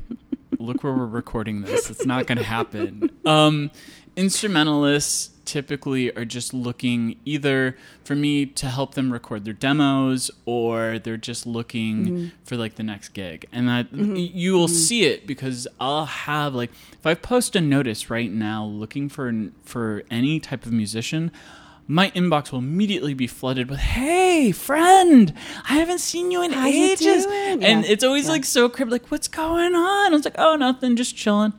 [0.60, 1.90] look where we're recording this.
[1.90, 3.12] It's not going to happen.
[3.28, 3.72] Um,
[4.16, 10.98] instrumentalists typically are just looking either for me to help them record their demos or
[11.00, 15.68] they're just looking for like the next gig and that you will see it because
[15.80, 20.66] i'll have like if i post a notice right now looking for for any type
[20.66, 21.32] of musician
[21.88, 25.34] my inbox will immediately be flooded with hey friend
[25.70, 27.26] i haven't seen you in How ages.
[27.26, 28.32] doing?" and Yeah, it's always yeah.
[28.32, 30.08] like so cryptic like what's going on?
[30.14, 31.54] I was like oh nothing just chilling.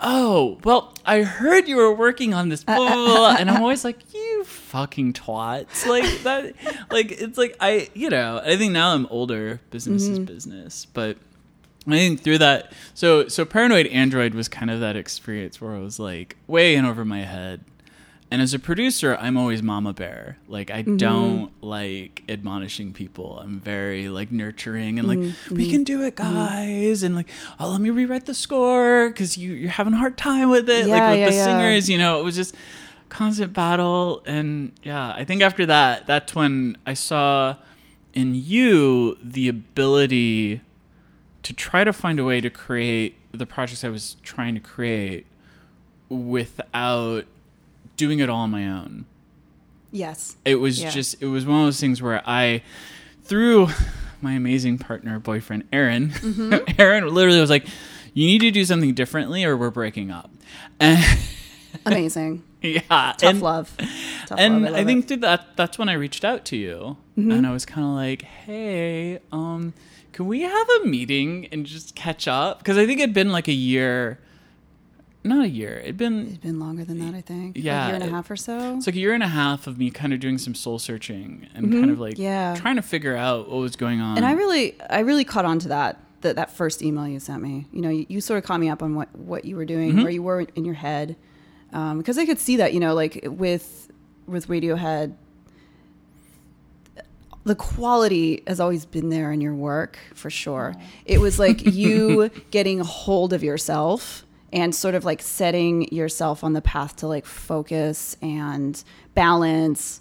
[0.00, 3.16] Oh well i heard you were working on this uh, uh, uh, blah, blah, blah,
[3.16, 6.54] blah," and i'm always like you fucking twats like that
[6.92, 10.26] like it's like i you know i think now i'm older business is mm-hmm.
[10.26, 11.16] business but
[11.86, 15.78] I think through that, so so paranoid android was kind of that experience where I
[15.78, 17.64] was like way in over my head,
[18.30, 20.36] and as a producer, I'm always mama bear.
[20.48, 20.96] Like I mm-hmm.
[20.96, 23.38] don't like admonishing people.
[23.38, 25.54] I'm very like nurturing and like mm-hmm.
[25.54, 26.34] we can do it, mm-hmm.
[26.34, 30.18] guys, and like oh let me rewrite the score because you you're having a hard
[30.18, 30.86] time with it.
[30.86, 31.44] Yeah, like with yeah, the yeah.
[31.44, 32.54] singers, you know, it was just
[33.08, 37.56] constant battle, and yeah, I think after that, that's when I saw
[38.12, 40.60] in you the ability
[41.44, 45.24] to try to find a way to create the projects I was trying to create
[46.10, 47.24] without
[47.98, 49.04] doing it all on my own.
[49.92, 50.88] yes It was Yeah.
[50.90, 52.62] just it was one of those things where I
[53.24, 53.68] through
[54.22, 56.74] my amazing partner boyfriend Aaron Mm-hmm.
[56.80, 57.66] Aaron literally was like
[58.14, 60.30] you need to do something differently or we're breaking up.
[60.80, 60.98] And
[61.86, 62.80] amazing yeah,
[63.16, 63.76] tough and, love
[64.26, 64.74] tough and love.
[64.74, 65.08] I, love think it.
[65.08, 67.30] through that that's when I reached out to you, Mm-hmm.
[67.32, 69.74] and I was kind of like, "Hey, um,
[70.12, 73.46] can we have a meeting and just catch up?" Because I think it'd been like
[73.48, 74.18] a year,
[75.28, 75.78] not a year.
[75.78, 78.30] It'd been it's been longer than that i think Yeah, a year and a half
[78.30, 80.54] or so it's like a year and a half of me kind of doing some
[80.54, 82.22] soul searching and kind of like Mm-hmm.
[82.22, 82.54] Yeah.
[82.56, 84.16] trying to figure out what was going on.
[84.16, 87.40] and i really i really caught on to that That that first email you sent
[87.42, 87.66] me.
[87.72, 89.92] You know, you, you sort of caught me up on what what you were doing,
[89.92, 90.02] Mhm.
[90.02, 91.14] where you were in your head,
[91.72, 92.74] um, because I could see that.
[92.74, 93.14] You know, like
[93.44, 93.86] with
[94.26, 95.14] with Radiohead,
[97.44, 100.74] the quality has always been there in your work for sure.
[101.06, 106.42] It was like you getting a hold of yourself and sort of like setting yourself
[106.42, 108.82] on the path to like focus and
[109.14, 110.00] balance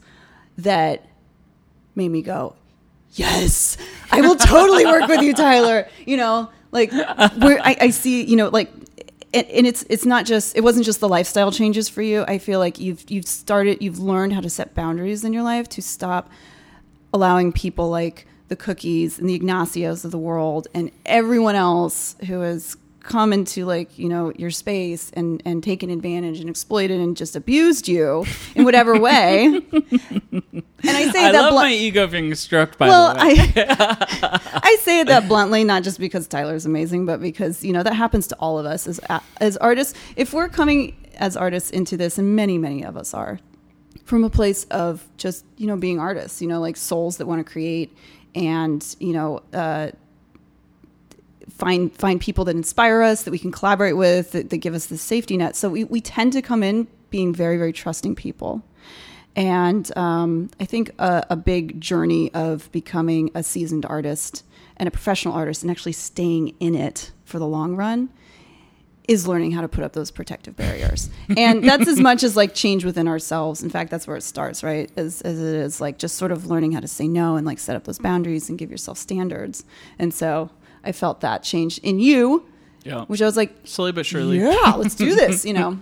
[0.58, 1.06] that
[1.96, 2.56] made me go,
[3.14, 3.78] yes,
[4.12, 5.88] I will totally work with you, Tyler.
[6.06, 8.72] You know, like where I, I see, you know, like,
[9.34, 12.24] and, and it's it's not just it wasn't just the lifestyle changes for you.
[12.28, 15.68] I feel like you've you've started you've learned how to set boundaries in your life
[15.70, 16.30] to stop
[17.14, 22.40] allowing people like the cookies and the Ignacios of the world and everyone else who
[22.42, 22.78] has
[23.08, 27.36] come into like you know your space and and taken advantage and exploited and just
[27.36, 29.46] abused you in whatever way.
[29.46, 33.14] and I say I that love blunt- my ego being stroked by well.
[33.18, 33.54] I
[34.64, 38.28] I say that bluntly, not just because Tyler's amazing, but because you know that happens
[38.28, 39.00] to all of us as
[39.40, 39.98] as artists.
[40.16, 43.40] If we're coming as artists into this, and many many of us are,
[44.04, 47.46] from a place of just you know being artists, you know, like souls that want
[47.46, 47.96] to create,
[48.36, 49.42] and you know.
[49.54, 49.92] Uh,
[51.58, 54.88] find find people that inspire us that we can collaborate with that, that give us
[54.88, 58.64] the safety net so we, we tend to come in being very very trusting people
[59.38, 64.44] and um, I think a, a big journey of becoming a seasoned artist
[64.78, 68.10] and a professional artist and actually staying in it for the long run
[69.08, 71.10] is learning how to put up those protective barriers.
[71.38, 73.64] And that's as much as like change within ourselves.
[73.64, 74.92] In fact, that's where it starts, right?
[74.98, 77.60] As, as it is like just sort of learning how to say no and like
[77.60, 79.64] set up those boundaries and give yourself standards.
[80.00, 80.50] And so
[80.84, 82.46] I felt that change in you,
[82.84, 83.06] yeah.
[83.06, 84.40] which I was like, Slowly but surely.
[84.40, 85.80] yeah, let's do this, you know?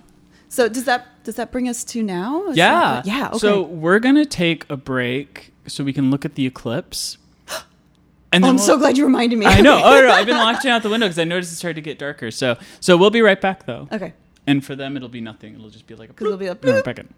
[0.49, 2.47] So does that does that bring us to now?
[2.49, 2.71] Is Yeah.
[3.03, 3.27] that- yeah.
[3.29, 3.37] Okay.
[3.39, 7.17] So we're gonna take a break so we can look at the eclipse.
[8.31, 9.45] And Oh, I'm we'll- so glad you reminded me.
[9.45, 9.79] I know.
[9.83, 11.97] Oh no, I've been watching out the window because I noticed it started to get
[11.97, 12.31] darker.
[12.31, 13.87] So so we'll be right back though.
[13.91, 14.13] Okay.
[14.47, 15.55] And for them, it'll be nothing.
[15.55, 16.23] It'll just be like a.
[16.23, 16.83] it'll be a bloop.
[16.83, 17.13] back in.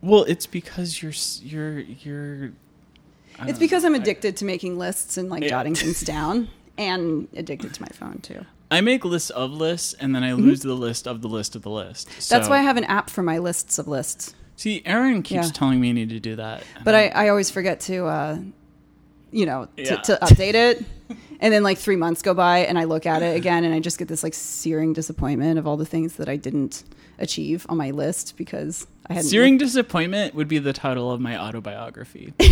[0.00, 2.52] Well, it's because you're you're you're.
[3.42, 3.90] It's because know.
[3.90, 5.50] I'm I- addicted to making lists and like Yeah.
[5.50, 8.44] jotting things down and addicted to my phone too.
[8.70, 10.42] I make lists of lists, and then I Mm-hmm.
[10.46, 12.08] lose the list of the list of the list.
[12.30, 14.34] That's why I have an app for my lists of lists.
[14.56, 15.52] See, Aaron keeps Yeah.
[15.52, 16.62] telling me I need to do that.
[16.84, 18.38] But I, I always forget to, uh,
[19.30, 19.96] you know, to, Yeah.
[19.96, 20.84] to update it.
[21.40, 23.80] And then like three months go by and I look at it again and I
[23.80, 26.84] just get this like searing disappointment of all the things that I didn't
[27.18, 29.28] achieve on my list because I hadn't.
[29.28, 32.32] Searing disappointment would be the title of my autobiography.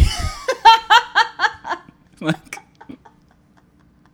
[2.21, 2.57] like,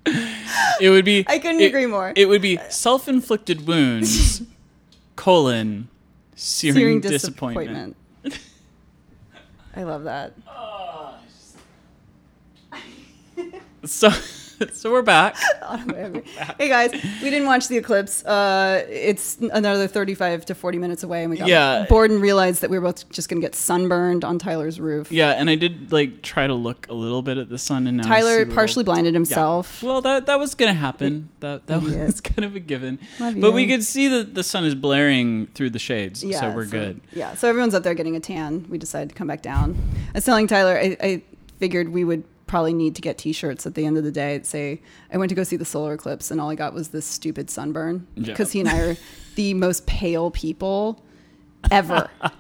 [0.81, 1.25] it would be.
[1.29, 2.13] I couldn't it- agree more.
[2.17, 4.43] It would be self-inflicted wounds,
[5.17, 5.89] colon,
[6.35, 7.97] searing, searing disappointment.
[8.23, 8.43] disappointment.
[9.75, 10.33] I love that.
[13.85, 14.11] So,
[14.73, 15.37] so we're back.
[16.59, 18.25] hey guys, we didn't watch the eclipse.
[18.25, 21.87] Uh, it's another 35 to 40 minutes away, and we got Yeah.
[21.89, 25.11] bored and realized that we were both just going to get sunburned on Tyler's roof.
[25.13, 27.99] Yeah, and I did like try to look a little bit at the sun, and
[27.99, 29.19] now I see Tyler little- partially blinded Yeah.
[29.19, 29.83] himself.
[29.83, 31.29] Well, that that was gonna happen.
[31.41, 32.07] That that Idiot.
[32.07, 32.99] was kind of a given.
[33.21, 36.67] Love But we could see that the sun is blaring through the shades, so we're
[36.67, 37.01] good.
[37.13, 38.67] Yeah, so everyone's up there getting a tan.
[38.69, 39.77] We decided to come back down.
[40.11, 41.23] I was telling Tyler, I, I
[41.59, 44.39] figured we would probably need to get T-shirts at the end of the day.
[44.39, 44.81] that Say,
[45.13, 47.51] I went to go see the solar eclipse, and all I got was this stupid
[47.51, 48.27] sunburn Yeah.
[48.27, 48.97] because he and I are
[49.35, 51.03] the most pale people
[51.71, 52.09] ever.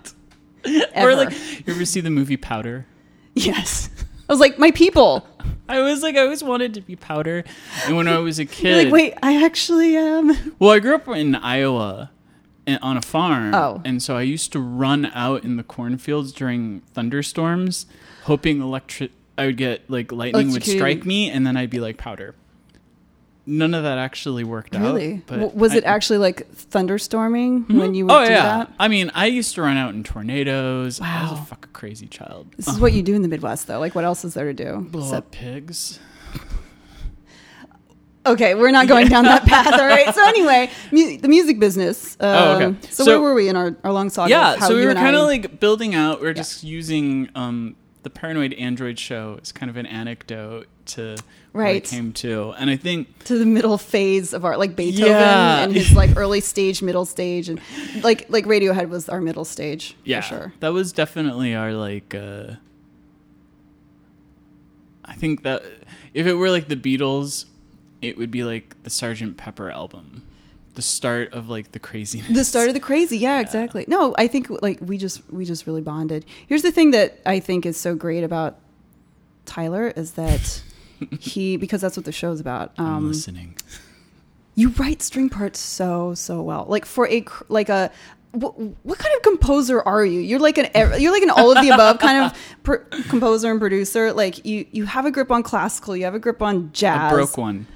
[0.64, 1.14] Or Ever.
[1.16, 1.30] like,
[1.64, 2.86] you ever see the movie Powder?
[3.34, 3.88] yes,
[4.28, 5.24] I was like, my people.
[5.68, 7.44] I was like, I always wanted to be Powder,
[7.86, 10.30] and when I was a You're kid, like, wait, I actually am.
[10.30, 12.10] Um well, I grew up in Iowa.
[12.66, 13.80] Eh, on a farm, Oh.
[13.84, 17.86] and so I used to run out in the cornfields during thunderstorms,
[18.24, 19.12] hoping electric.
[19.38, 22.34] I would get like lightning would strike me, and then I'd be like powder.
[23.48, 24.82] None of that actually worked out.
[24.82, 25.22] Really?
[25.26, 28.42] But W- was it I- actually like thunderstorming when you would oh do yeah.
[28.42, 28.72] that?
[28.80, 31.00] I mean, I used to run out in tornadoes.
[31.00, 31.38] I was Wow.
[31.42, 32.48] a fucking crazy child.
[32.56, 33.78] This is what you do in the Midwest, though.
[33.78, 34.78] Like, what else is there to do?
[34.90, 36.00] Blow Except- up pigs.
[38.24, 39.72] Okay, we're not going down that path.
[39.72, 40.12] All right.
[40.12, 42.16] So anyway, mu- the music business.
[42.18, 42.76] Um, Oh, okay.
[42.90, 44.30] So, So- where were we in our, our long saga?
[44.30, 46.20] yeah, so we were kind of like building out.
[46.20, 51.16] We are just using um, the Paranoid Android show is kind of an anecdote to
[51.50, 51.76] what Right.
[51.84, 55.64] it came to, and I think to the middle phase of our like Beethoven Yeah.
[55.64, 57.60] and his like early stage, middle stage, and
[58.04, 60.52] like like Radiohead was our middle stage yeah, for sure.
[60.60, 62.14] that was definitely our like.
[62.14, 62.52] Uh,
[65.04, 65.62] I think that
[66.14, 67.46] if it were like the Beatles,
[68.02, 70.22] it would be like the Sergeant Pepper album,
[70.76, 72.28] the start of like the craziness.
[72.28, 73.84] The start of the crazy, yeah, exactly.
[73.88, 76.24] No, I think like we just we just really bonded.
[76.46, 78.58] Here's the thing that I think is so great about
[79.44, 80.62] Tyler is that
[81.18, 82.72] he because that's what the show's about.
[82.78, 83.56] I'm Um, listening.
[84.54, 86.64] you write string parts so so well.
[86.68, 87.90] Like for a like a
[88.32, 90.20] what, what kind of composer are you?
[90.20, 90.68] You're like an
[91.00, 94.12] you're like an all of the above kind of pr- composer and producer.
[94.12, 97.12] Like you you have a grip on classical, you have a grip on jazz.
[97.12, 97.66] I broke one.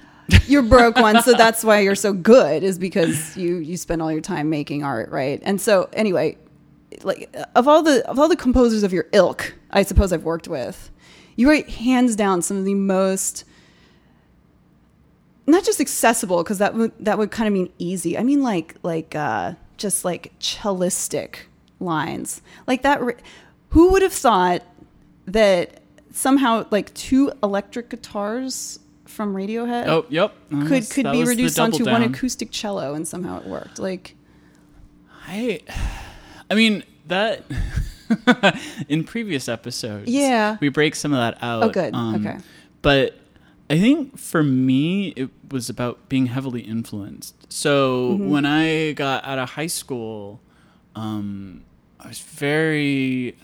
[0.47, 4.13] You're broke one, so that's why you're so good is because you you spend all
[4.13, 5.41] your time making art, right?
[5.43, 6.37] And so anyway,
[7.03, 10.49] like of all the of all the composers of your ilk, I suppose I've worked
[10.49, 10.91] with,
[11.37, 13.45] you write hands down some of the most
[15.47, 18.17] not just accessible because that would that would kind of mean easy.
[18.17, 23.01] I mean like like uh, just like cellistic lines like that.
[23.71, 24.63] Who would have thought
[25.27, 25.81] that
[26.13, 30.35] somehow like two electric guitars from Radiohead Oh, yep.
[30.51, 33.79] That could was- could be reduced onto one acoustic cello and somehow it worked.
[33.79, 34.17] Like
[35.27, 35.61] I,
[36.51, 37.45] I mean that.
[38.89, 40.57] in previous episodes, Yeah.
[40.61, 41.63] we break some of that out.
[41.63, 41.95] Oh, good.
[41.95, 42.39] um, Okay.
[42.83, 43.17] But
[43.69, 47.37] I think for me, it was about being heavily influenced.
[47.53, 48.31] So Mm-hmm.
[48.31, 50.41] when I got out of high school,
[50.97, 51.63] um,
[52.01, 53.37] I was very.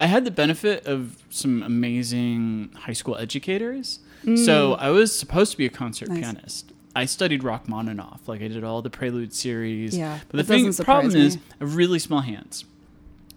[0.00, 4.00] I had the benefit of some amazing high school educators.
[4.44, 6.14] So I was supposed to be a concert Mm.
[6.14, 6.20] Nice.
[6.32, 6.72] pianist.
[6.96, 9.96] I studied Rachmaninoff, like I did all the Prelude series.
[9.96, 11.36] Yeah, but the thing, problem surprise is.
[11.36, 12.64] I have really small hands.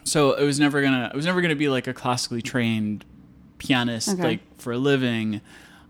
[0.04, 3.06] So I was never gonna, I was never gonna be like a classically trained
[3.60, 4.24] pianist, Okay.
[4.24, 5.42] like for a living.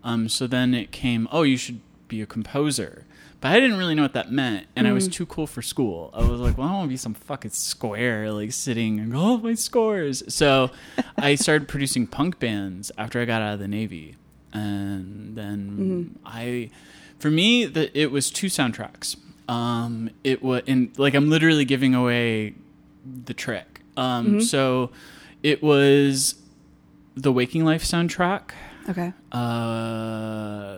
[0.03, 1.79] Um, so then it came, oh, you should
[2.10, 3.06] be a composer.
[3.41, 5.13] But I didn't really know what that meant, and I was Mm.
[5.13, 6.10] too cool for school.
[6.13, 9.13] I was like, well, I don't want to be some fucking square, like sitting and
[9.13, 10.24] go, oh, my scores.
[10.28, 10.72] So
[11.17, 14.15] I started producing punk bands after I got out of the Navy.
[14.52, 15.69] And then
[16.17, 16.17] Mm-hmm.
[16.26, 16.69] I,
[17.17, 19.15] for me, the, it was two soundtracks.
[19.48, 22.56] Um, it was, and like, I'm literally giving away
[23.26, 23.80] the trick.
[23.95, 24.39] Um, Mm-hmm.
[24.41, 24.91] So
[25.43, 26.36] it was
[27.15, 28.52] the Waking Life soundtrack
[28.89, 30.78] okay, uh,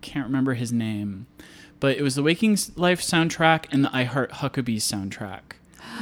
[0.00, 1.26] can't remember his name,
[1.78, 5.40] but it was the Waking Life soundtrack and the I Heart Huckabee soundtrack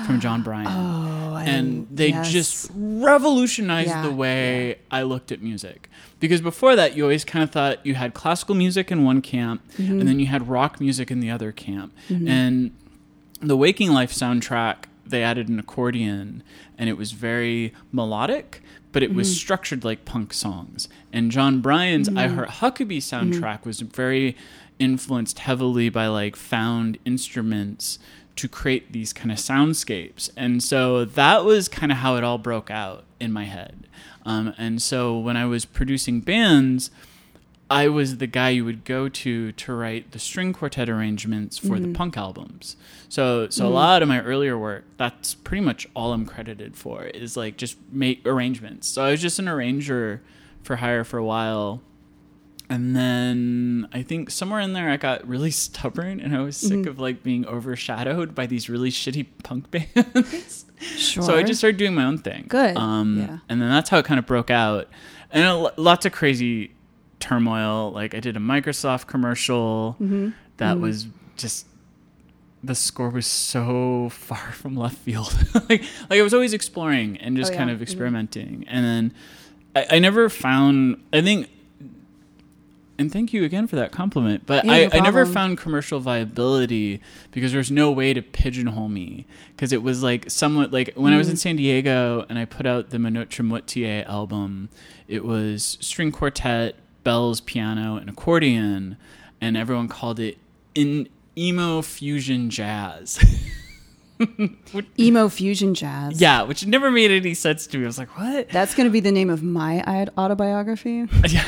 [0.06, 0.66] from Jon Brion.
[0.70, 2.30] oh, and they yes.
[2.30, 5.88] just revolutionized Yeah, the way I looked at music.
[6.20, 9.62] Because before that, you always kind of thought you had classical music in one camp,
[9.76, 10.00] Mm-hmm.
[10.00, 11.92] and then you had rock music in the other camp.
[12.08, 12.72] And
[13.40, 16.42] the Waking Life soundtrack, they added an accordion,
[16.76, 19.36] and it was very melodic, but it was mm-hmm.
[19.36, 20.88] structured like punk songs.
[21.12, 22.34] And Jon Brion's I mm-hmm.
[22.36, 23.32] Heart Huckabee mm-hmm.
[23.32, 24.36] soundtrack was very
[24.78, 27.98] influenced heavily by like found instruments
[28.36, 30.30] to create these kind of soundscapes.
[30.36, 33.88] And so that was kind of how it all broke out in my head.
[34.24, 36.90] Um, and so when I was producing bands,
[37.70, 41.78] I was the guy you would go to to write the string quartet arrangements for
[41.78, 41.92] the mm-hmm.
[41.92, 42.76] punk albums.
[43.08, 43.74] So so a mm-hmm.
[43.74, 47.76] lot of my earlier work, that's pretty much all I'm credited for is like just
[47.92, 48.88] make arrangements.
[48.88, 50.22] So I was just an arranger
[50.62, 51.82] for hire for a while.
[52.70, 56.70] And then I think somewhere in there I got really stubborn and I was sick
[56.72, 56.88] mm-hmm.
[56.88, 60.64] of like being overshadowed by these really shitty punk bands.
[60.80, 61.22] sure.
[61.22, 62.46] So I just started doing my own thing.
[62.48, 62.78] Good.
[62.78, 63.38] Um, Yeah.
[63.50, 64.88] And then that's how it kind of broke out.
[65.30, 66.72] And a lots of crazy
[67.20, 67.90] turmoil.
[67.92, 70.30] Like I did a Microsoft commercial Mm-hmm.
[70.58, 71.66] that was just
[72.64, 75.32] the score was so far from left field.
[75.68, 77.74] like like I was always exploring and just Oh, kind yeah.
[77.74, 77.82] of Mhm.
[77.82, 78.64] experimenting.
[78.68, 79.14] And then
[79.76, 81.02] I, I never found.
[81.12, 81.48] I think.
[83.00, 84.42] And thank you again for that compliment.
[84.44, 87.00] But Yeah, I, no I never found commercial viability
[87.30, 89.24] because there's no way to pigeonhole me.
[89.54, 91.38] Because it was like somewhat like when I was in Mm.
[91.38, 94.68] San Diego and I put out the Moitié album,
[95.06, 96.74] it was string quartet,
[97.08, 98.98] bells, piano, and accordion.
[99.40, 100.36] And everyone called it
[100.74, 103.18] in emo fusion jazz.
[104.98, 106.20] emo fusion jazz.
[106.20, 107.84] yeah, which never made any sense to me.
[107.84, 108.50] I was like, what?
[108.50, 109.82] That's going to be the name of my
[110.18, 111.06] autobiography.
[111.28, 111.44] yeah.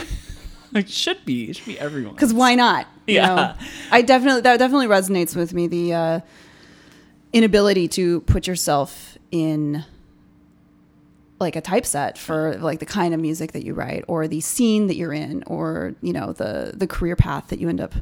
[0.72, 1.50] It should be.
[1.50, 2.14] It should be everyone.
[2.14, 2.86] Because why not?
[3.06, 3.34] You Yeah.
[3.34, 3.54] know?
[3.90, 5.66] I definitely that definitely resonates with me.
[5.66, 6.20] The uh,
[7.34, 9.84] inability to put yourself in
[11.40, 14.86] like a typeset for like the kind of music that you write, or the scene
[14.86, 17.94] that you're in, or you know the the career path that you end up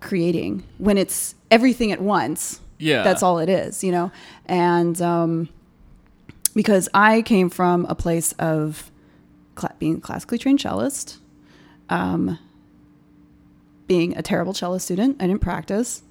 [0.00, 2.60] creating when it's everything at once.
[2.78, 3.02] Yeah.
[3.02, 3.84] that's all it is.
[3.84, 4.12] You know,
[4.46, 5.48] and um,
[6.54, 8.90] because I came from a place of
[9.54, 11.18] cla- being a classically trained cellist
[11.90, 12.38] um,
[13.86, 15.16] being a terrible cello student.
[15.20, 16.02] I didn't practice.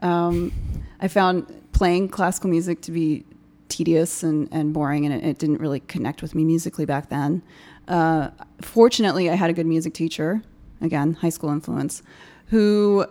[0.00, 0.52] Um,
[1.00, 3.24] I found playing classical music to be
[3.68, 7.42] tedious and, and boring, and it, it didn't really connect with me musically back then.
[7.86, 10.42] Uh, fortunately, I had a good music teacher,
[10.80, 12.02] again, high school influence,
[12.46, 13.06] who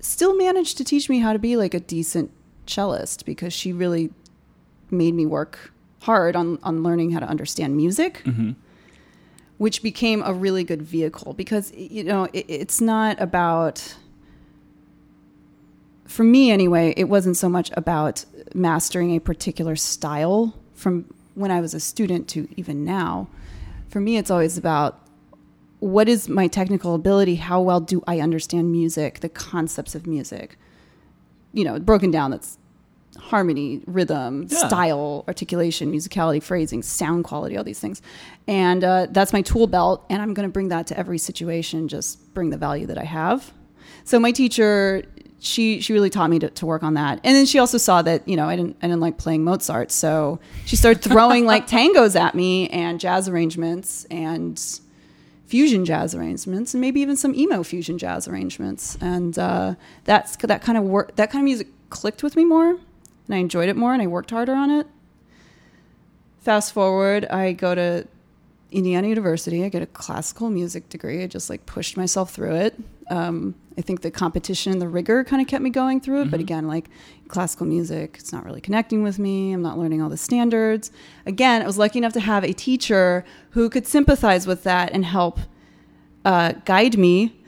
[0.00, 2.30] still managed to teach me how to be like a decent
[2.66, 4.10] cellist because she really
[4.90, 8.52] made me work hard on, on learning how to understand music hmm
[9.58, 13.96] which became a really good vehicle because you know it, it's not about
[16.06, 18.24] for me anyway it wasn't so much about
[18.54, 23.28] mastering a particular style from when i was a student to even now
[23.88, 25.00] for me it's always about
[25.80, 30.56] what is my technical ability how well do i understand music the concepts of music
[31.52, 32.58] you know broken down that's
[33.16, 34.68] harmony, rhythm, Yeah.
[34.68, 38.00] style, articulation, musicality, phrasing, sound quality, all these things.
[38.46, 40.04] And uh, that's my tool belt.
[40.08, 43.02] And I'm going to bring that to every situation, just bring the value that I
[43.04, 43.52] have.
[44.04, 45.02] So my teacher,
[45.40, 47.20] she, she really taught me to, to work on that.
[47.22, 49.90] And then she also saw that, you know, I didn't, I didn't like playing Mozart.
[49.92, 54.60] So she started throwing like tangos at me and jazz arrangements and
[55.46, 58.98] fusion jazz arrangements and maybe even some emo fusion jazz arrangements.
[59.00, 59.74] And uh,
[60.04, 63.38] that's that kind of work, that kind of music clicked with me more and I
[63.38, 64.86] enjoyed it more and I worked harder on it.
[66.40, 68.06] Fast forward, I go to
[68.70, 69.64] Indiana University.
[69.64, 71.22] I get a classical music degree.
[71.22, 72.74] I just like pushed myself through it.
[73.10, 76.30] Um, I think the competition, and the rigor kind of kept me going through it.
[76.32, 76.90] But again, like
[77.28, 79.52] classical music, it's not really connecting with me.
[79.52, 80.90] I'm not learning all the standards.
[81.26, 85.04] Again, I was lucky enough to have a teacher who could sympathize with that and
[85.04, 85.38] help
[86.24, 87.40] uh, guide me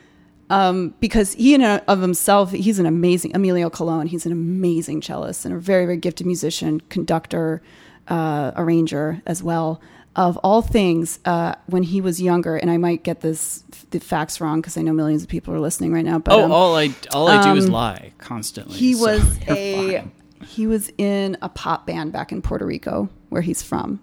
[0.51, 4.07] um, because he in a, of himself, he's an amazing Emilio Colon.
[4.07, 7.61] He's an amazing cellist and a very very gifted musician, conductor,
[8.09, 9.81] uh, arranger as well.
[10.17, 14.41] Of all things, uh, when he was younger, and I might get this the facts
[14.41, 16.19] wrong because I know millions of people are listening right now.
[16.19, 18.77] But oh, um, all I all I do is um, lie constantly.
[18.77, 20.13] he so was a fine.
[20.47, 24.01] he was in a pop band back in Puerto Rico where he's from.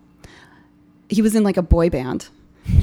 [1.10, 2.30] He was in like a boy band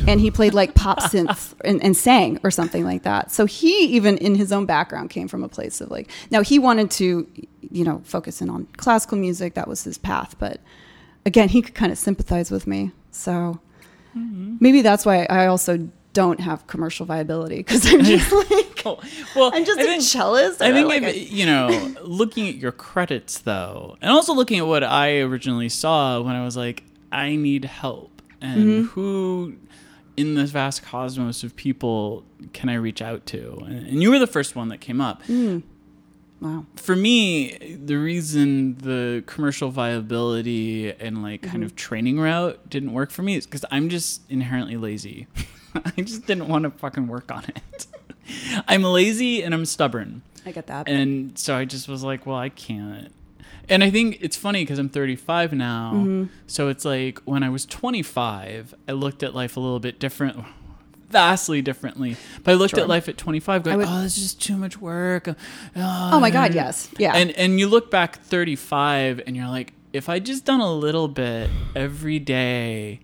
[0.07, 3.31] and he played like pop synth and, and sang or something like that.
[3.31, 6.59] So he even in his own background came from a place of like now he
[6.59, 7.27] wanted to
[7.61, 10.61] you know focus in on classical music that was his path but
[11.27, 12.93] again he could kind of sympathize with me.
[13.15, 13.61] So
[14.17, 14.59] Mm-hmm.
[14.61, 19.01] maybe that's why I also don't have commercial viability because I'm just like Oh,
[19.35, 20.63] well, I'm just I a think- cellist.
[20.63, 24.59] I think like if, a- you know, looking at your credits though, and also looking
[24.61, 28.83] at what I originally saw when I was like, I need help, and Mm-hmm.
[28.91, 29.57] who
[30.17, 33.55] in this vast cosmos of people can I reach out to?
[33.67, 35.25] And, and you were the first one that came up.
[35.25, 35.65] Mm.
[36.45, 36.67] Wow.
[36.77, 41.63] For me, the reason the commercial viability and like kind Mm-hmm.
[41.65, 45.27] of training route didn't work for me is because I'm just inherently lazy.
[45.75, 47.87] I just didn't want to fucking work on it.
[48.69, 50.23] I'm lazy and I'm stubborn.
[50.47, 50.89] I get that.
[50.89, 53.11] And so I just was like, well, I can't.
[53.69, 55.93] And I think it's funny because I'm 35 now.
[55.95, 56.25] Mm-hmm.
[56.47, 60.45] So it's like when I was 25, I looked at life a little bit different,
[61.15, 62.17] vastly differently.
[62.43, 62.81] But I looked Sure.
[62.81, 65.29] at life at 25 going, would- oh, it's just too much work.
[65.77, 66.91] Oh my God, yes.
[66.99, 67.13] Yeah.
[67.17, 71.07] And, and you look back 35 and you're like, if I just done a little
[71.09, 73.01] bit every day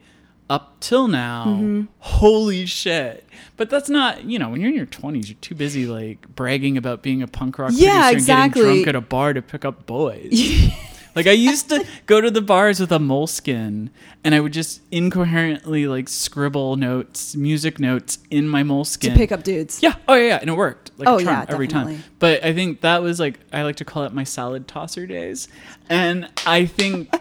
[0.51, 1.83] up till now, Mm-hmm.
[2.01, 3.25] holy shit.
[3.57, 6.77] But that's not, you know, when you're in your 20s, you're too busy like bragging
[6.77, 8.43] about being a punk rock Yeah, producer exactly.
[8.63, 10.33] and getting drunk at a bar to pick up boys.
[11.15, 13.91] like I used to go to the bars with a moleskin
[14.25, 19.13] and I would just incoherently like scribble notes, music notes in my moleskin.
[19.13, 19.83] to pick up dudes.
[19.83, 19.95] Yeah.
[20.09, 20.39] Oh yeah, yeah.
[20.41, 20.91] And it worked.
[20.99, 21.97] Like Oh, yeah, every definitely.
[21.97, 22.05] time.
[22.19, 25.49] But I think that was like I like to call it my salad tosser days.
[25.89, 27.13] And I think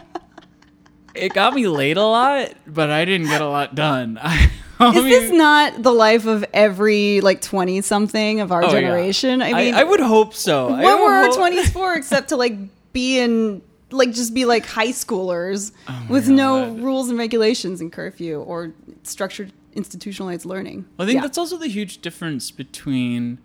[1.15, 4.19] it got me late a lot, but I didn't get a lot done.
[4.21, 8.67] I, I Is this not the life of every like twenty something of our oh,
[8.67, 8.79] yeah.
[8.79, 9.41] generation?
[9.41, 10.69] I mean, I, would hope so.
[10.69, 12.57] I what were our hope- twenties for except to like
[12.93, 13.61] be in
[13.91, 18.73] like just be like high schoolers Oh with no rules and regulations and curfew or
[19.03, 20.85] structured institutionalized learning?
[20.97, 21.21] I think Yeah.
[21.21, 23.39] that's also the huge difference between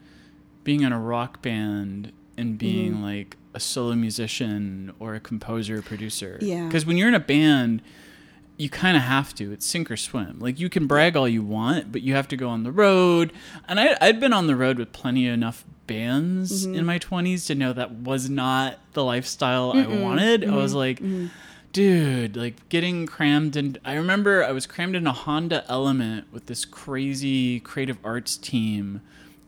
[0.64, 3.03] being in a rock band and being Mm-hmm.
[3.05, 6.38] like a solo musician or a composer or producer.
[6.40, 6.66] Yeah.
[6.66, 7.82] Because when you're in a band,
[8.57, 9.50] you kind of have to.
[9.52, 10.38] It's sink or swim.
[10.38, 13.32] Like you can brag all you want, but you have to go on the road.
[13.68, 16.76] And I, I'd been on the road with plenty enough bands Mm-hmm.
[16.76, 20.42] in my 20s to know that was not the lifestyle I wanted.
[20.44, 20.57] I Mm-hmm.
[20.57, 21.02] was like,
[21.72, 23.76] dude, like getting crammed in.
[23.84, 29.00] I remember I was crammed in a Honda Element with this crazy creative arts team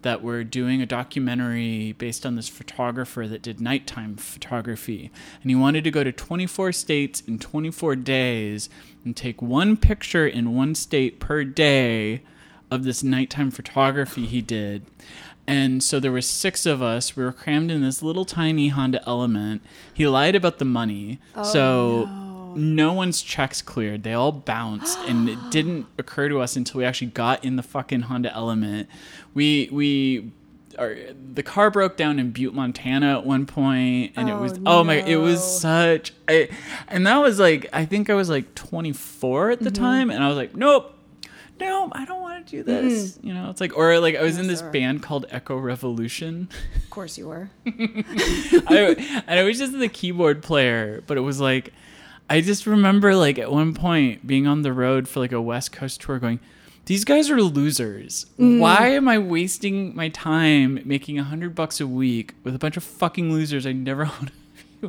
[0.06, 5.10] that were doing a documentary based on this photographer that did nighttime photography.
[5.42, 8.68] And he wanted to go to 24 states in 24 days
[9.04, 12.22] and take one picture in one state per day
[12.70, 14.86] of this nighttime photography he did.
[15.44, 17.16] And so there were six of us.
[17.16, 19.60] We were crammed in this little tiny Honda Element.
[19.92, 21.18] He lied about the money.
[21.34, 22.35] Oh, so no.
[22.92, 24.02] One's checks cleared.
[24.02, 27.62] They all bounced and it didn't occur to us until we actually got in the
[27.62, 28.88] fucking Honda Element.
[29.34, 30.32] We we
[30.78, 30.94] our,
[31.34, 34.84] the car broke down in Butte, Montana at one point, and it Oh, was oh
[34.84, 34.96] my!
[34.96, 36.50] It was such, I,
[36.88, 39.82] and that was like I think I was like 24 at the mm-hmm.
[39.82, 40.94] time, and I was like, nope,
[41.60, 43.12] no, I don't want to do this.
[43.12, 43.26] Mm-hmm.
[43.26, 44.70] You know, it's like, or like I was No, in this sir.
[44.70, 46.48] band called Echo Revolution.
[46.76, 47.50] Of course you were.
[47.66, 51.72] I, and I was just the keyboard player, but it was like,
[52.28, 55.72] I just remember like at one point being on the road for like a West
[55.72, 56.40] Coast tour going,
[56.86, 58.26] these guys are losers.
[58.38, 58.60] Mm.
[58.60, 62.76] Why am I wasting my time making a hundred bucks a week with a bunch
[62.76, 64.32] of fucking losers I never want to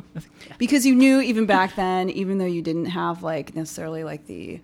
[0.14, 0.28] with?
[0.58, 4.60] because you knew even back then even though you didn't have like necessarily like the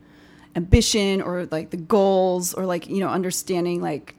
[0.56, 4.14] ambition or like the goals or like you know understanding like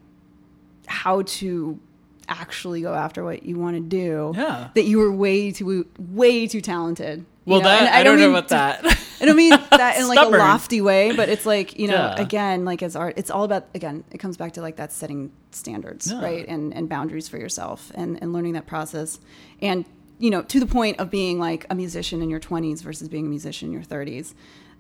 [0.88, 1.80] how to
[2.28, 4.70] actually go after what you want to do Yeah.
[4.74, 7.68] that you were way too way too talented Well, know?
[7.70, 8.84] that And I, don't know mean about that.
[9.22, 12.22] I don't mean that in like a lofty way, but it's like, you know, Yeah.
[12.22, 15.32] again, like as art, it's all about, again, it comes back to like that setting
[15.52, 16.22] standards, Yeah.
[16.22, 16.48] right?
[16.48, 19.20] And, and boundaries for yourself and, and learning that process.
[19.62, 19.86] And,
[20.18, 23.26] you know, to the point of being like a musician in your 20s versus being
[23.26, 24.34] a musician in your 30s.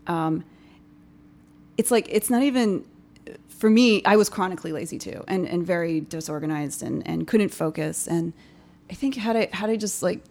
[0.08, 0.44] Um,
[1.78, 2.86] it's like, it's not even,
[3.50, 8.08] for me, I was chronically lazy too and, and very disorganized and, and couldn't focus.
[8.08, 8.34] And
[8.90, 10.24] I think had I, had I just like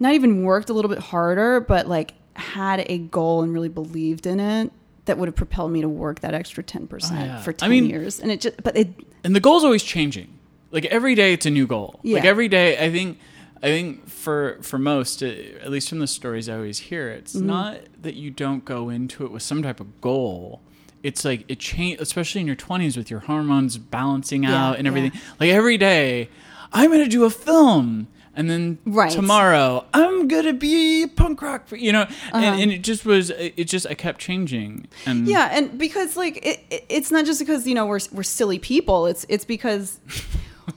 [0.00, 4.26] not even worked a little bit harder, but like had a goal and really believed
[4.26, 4.72] in it,
[5.06, 7.40] that would have propelled me to work that extra ten percent Oh, yeah.
[7.42, 8.20] for I ten mean- years.
[8.20, 8.88] And it just, but it,
[9.22, 10.38] and the goal's always changing.
[10.70, 12.00] Like every day, it's a new goal.
[12.02, 13.18] Like every day, I think,
[13.62, 17.34] I think for for most, uh, at least from the stories I always hear, it's
[17.36, 17.46] Mm-hmm.
[17.46, 20.60] not that you don't go into it with some type of goal.
[21.04, 24.88] It's like it change, especially in your twenties with your hormones balancing Yeah, out and
[24.88, 25.12] everything.
[25.14, 25.20] yeah.
[25.38, 26.28] Like every day,
[26.72, 28.08] I'm gonna do a film.
[28.36, 29.10] And then Right.
[29.12, 32.36] tomorrow, I'm gonna be punk rock, you know, Uh-huh.
[32.36, 36.38] and, and it just was, it just, I kept changing, and yeah, and because like
[36.44, 39.06] it, it, it's not just because you know we're we're silly people.
[39.06, 40.00] It's it's because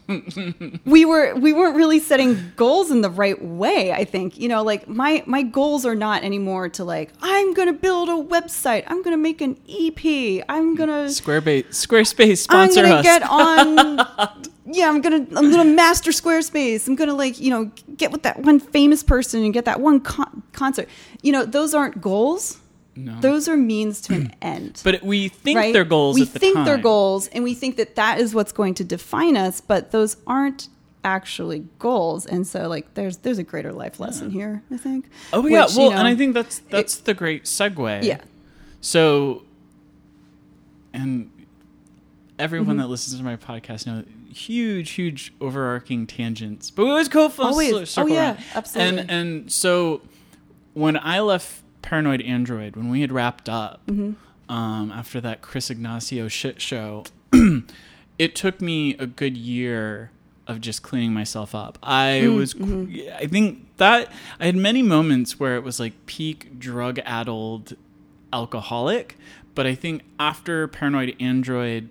[0.85, 3.91] we were we weren't really setting goals in the right way.
[3.91, 7.73] I think you know like my my goals are not anymore to like I'm gonna
[7.73, 8.83] build a website.
[8.87, 10.43] I'm gonna make an EP.
[10.49, 13.03] I'm gonna Squarespace, Squarespace I'm sponsor gonna us.
[13.03, 14.43] get on.
[14.77, 16.87] yeah, I'm gonna I'm gonna master Squarespace.
[16.87, 19.99] I'm gonna like you know get with that one famous person and get that one
[19.99, 20.87] con- concert.
[21.21, 22.59] You know, those aren't goals.
[22.95, 23.19] No.
[23.21, 24.81] Those are means to an end.
[24.83, 25.73] But we think right?
[25.73, 26.15] they're goals.
[26.15, 26.65] We at the think time.
[26.65, 29.61] they're goals, and we think that that is what's going to define us.
[29.61, 30.67] But those aren't
[31.03, 32.25] actually goals.
[32.25, 34.63] And so, like, there's there's a greater life lesson here.
[34.71, 35.09] I think.
[35.31, 38.03] Oh yeah, which, you well, know, and I think that's that's the great segue.
[38.03, 38.21] yeah.
[38.81, 39.43] So,
[40.93, 41.29] and
[42.39, 42.77] everyone Mm-hmm.
[42.79, 44.03] that listens to my podcast know
[44.37, 47.29] huge, huge overarching tangents, but it was cool.
[47.29, 47.89] for us Always.
[47.89, 48.43] circle Oh, yeah, around.
[48.55, 48.99] absolutely.
[48.99, 50.01] And and so
[50.73, 54.53] when I left Paranoid Android, when we had wrapped up Mm-hmm.
[54.53, 57.03] um, after that Chris Ignacio shit show,
[58.19, 60.11] it took me a good year
[60.47, 61.77] of just cleaning myself up.
[61.83, 63.09] I Mm, was, mm-hmm.
[63.21, 64.09] I think that
[64.39, 67.75] I had many moments where it was like peak drug addled
[68.31, 69.17] alcoholic,
[69.55, 71.89] but I think after Paranoid Android,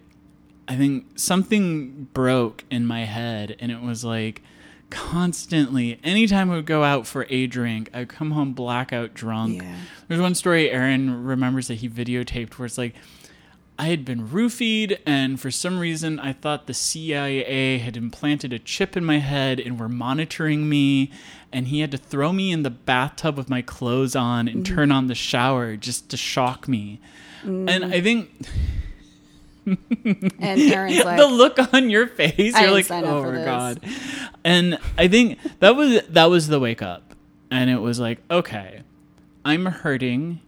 [0.69, 4.43] I think something broke in my head and it was like
[4.91, 9.63] constantly anytime I would go out for a drink, I'd come home blackout drunk.
[9.63, 9.77] Yeah.
[10.09, 12.95] There's one story Aaron remembers that he videotaped where it's like
[13.79, 18.59] I had been roofied, and for some reason, I thought the CIA had implanted a
[18.59, 21.11] chip in my head and were monitoring me.
[21.53, 24.75] And he had to throw me in the bathtub with my clothes on and mm-hmm.
[24.75, 27.01] turn on the shower just to shock me.
[27.43, 27.93] And mm.
[27.93, 28.31] I think
[29.67, 33.81] And Aaron's like, the look on your face, I you're like, oh my this." god.
[34.45, 37.15] And I think that was that was the wake up,
[37.51, 38.83] and it was like, okay,
[39.45, 40.41] I'm hurting,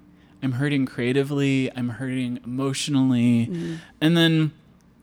[0.42, 3.74] I'm hurting creatively, I'm hurting emotionally, Mm-hmm.
[4.00, 4.52] and then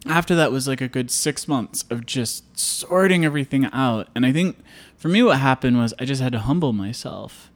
[0.07, 4.07] after that was like a good six months of just sorting everything out.
[4.15, 4.55] And I think
[4.95, 7.49] for me, what happened was I just had to humble myself.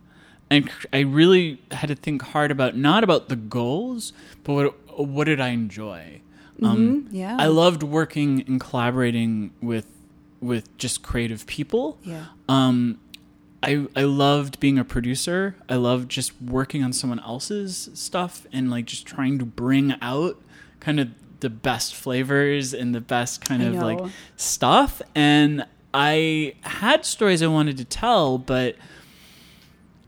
[0.49, 5.25] And I really had to think hard about not about the goals, but what what
[5.25, 6.21] did I enjoy?
[6.63, 7.37] Um, Mhm, yeah.
[7.39, 9.85] I loved working and collaborating with
[10.41, 11.97] with just creative people.
[12.03, 12.25] yeah.
[12.47, 12.97] Um,
[13.61, 15.55] I I loved being a producer.
[15.67, 20.41] I loved just working on someone else's stuff and like just trying to bring out
[20.79, 21.09] kind of
[21.41, 23.99] the best flavors and the best kind of like
[24.37, 25.01] stuff.
[25.13, 28.75] And I had stories I wanted to tell, but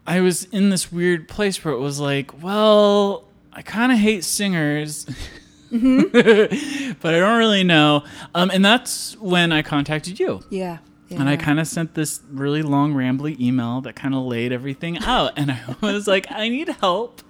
[0.07, 4.23] I was in this weird place where it was like, well, I kind of hate
[4.23, 5.05] singers.
[5.71, 6.91] Mm-hmm.
[7.01, 8.03] but I don't really know.
[8.35, 10.41] Um, and that's when I contacted you.
[10.49, 10.79] Yeah.
[11.09, 14.97] And I kind of sent this really long, rambly email that kind of laid everything
[14.99, 15.33] out.
[15.37, 17.21] And I was like, I need help.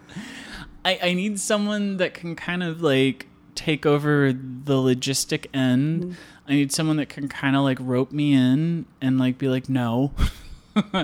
[0.85, 6.03] I, I need someone that can kind of like take over the logistic end.
[6.03, 6.13] Mm-hmm.
[6.47, 9.69] I need someone that can kind of like rope me in and like be like,
[9.69, 10.11] no.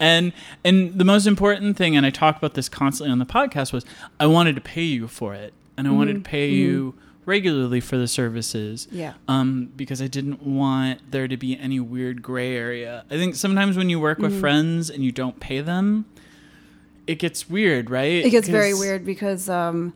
[0.00, 0.32] and
[0.64, 3.84] and the most important thing, and I talk about this constantly on the podcast, was
[4.18, 5.54] I wanted to pay you for it.
[5.76, 6.94] And I wanted to pay you
[7.26, 8.88] regularly for the services.
[8.90, 9.14] Yeah.
[9.28, 13.04] Um, because I didn't want there to be any weird gray area.
[13.10, 16.06] I think sometimes when you work with friends and you don't pay them,
[17.06, 18.24] it gets weird, right?
[18.24, 19.92] It gets very weird because um,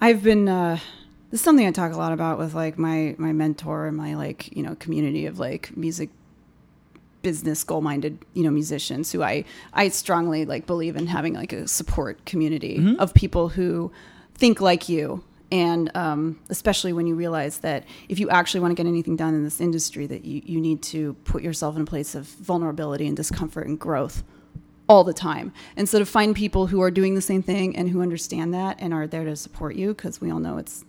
[0.00, 0.48] I've been.
[0.48, 0.78] Uh,
[1.30, 4.14] this is something I talk a lot about with like my my mentor and my
[4.14, 6.10] like you know community of like music
[7.22, 11.52] business goal minded you know musicians who I I strongly like believe in having like
[11.52, 13.92] a support community of people who
[14.34, 15.22] think like you.
[15.50, 19.34] And um, especially when you realize that if you actually want to get anything done
[19.34, 23.06] in this industry that you, you need to put yourself in a place of vulnerability
[23.06, 24.24] and discomfort and growth
[24.88, 25.52] all the time.
[25.76, 28.78] And so to find people who are doing the same thing and who understand that
[28.80, 30.84] and are there to support you because we all know it's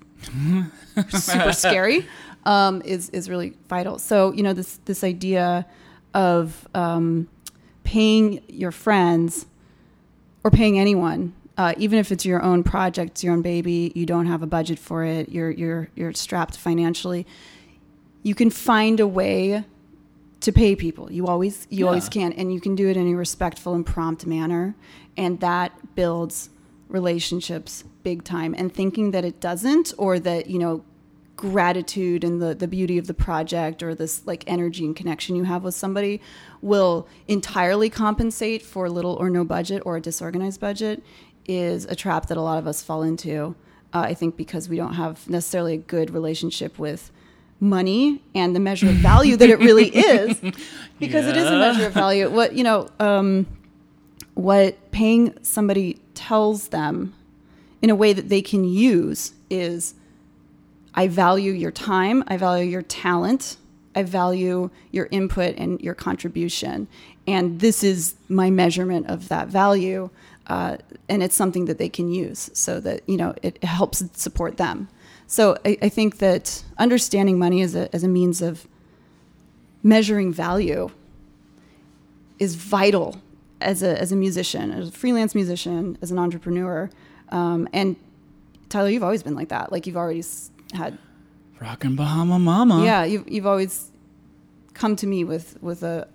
[1.09, 2.07] super scary
[2.45, 3.99] um, is is really vital.
[3.99, 5.65] So you know this this idea
[6.13, 7.27] of um,
[7.83, 9.45] paying your friends
[10.43, 14.25] or paying anyone, uh, even if it's your own project, your own baby, you don't
[14.25, 17.27] have a budget for it, you're you're you're strapped financially.
[18.23, 19.63] You can find a way
[20.41, 21.11] to pay people.
[21.11, 24.25] You always you always can, and you can do it in a respectful and prompt
[24.25, 24.75] manner,
[25.15, 26.49] and that builds
[26.89, 28.53] relationships big time.
[28.57, 30.83] And thinking that it doesn't, or that you know
[31.35, 35.43] gratitude and the, the beauty of the project or this like energy and connection you
[35.43, 36.21] have with somebody
[36.61, 41.03] will entirely compensate for little or no budget or a disorganized budget
[41.45, 43.55] is a trap that a lot of us fall into
[43.93, 47.11] uh, i think because we don't have necessarily a good relationship with
[47.63, 50.39] money and the measure of value that it really is.
[50.99, 52.29] Because it is a measure of value.
[52.29, 53.47] What you know um,
[54.35, 57.15] what paying somebody tells them
[57.81, 59.95] in a way that they can use is
[60.95, 63.57] I value your time, I value your talent,
[63.95, 66.87] I value your input and your contribution.
[67.27, 70.09] And this is my measurement of that value.
[70.47, 70.77] Uh,
[71.07, 74.89] and it's something that they can use so that, you know, it helps support them.
[75.27, 78.67] So I, I think that understanding money as a, as a means of
[79.81, 80.89] measuring value
[82.39, 83.21] is vital
[83.61, 86.89] as a, as a musician, as a freelance musician, as an entrepreneur.
[87.29, 87.95] Um, and
[88.69, 89.71] Tyler, you've always been like that.
[89.71, 90.97] Like you've always had
[91.61, 92.83] Rockin' Bahama Mama.
[92.83, 93.89] yeah, you've you've always
[94.73, 96.07] come to me with with a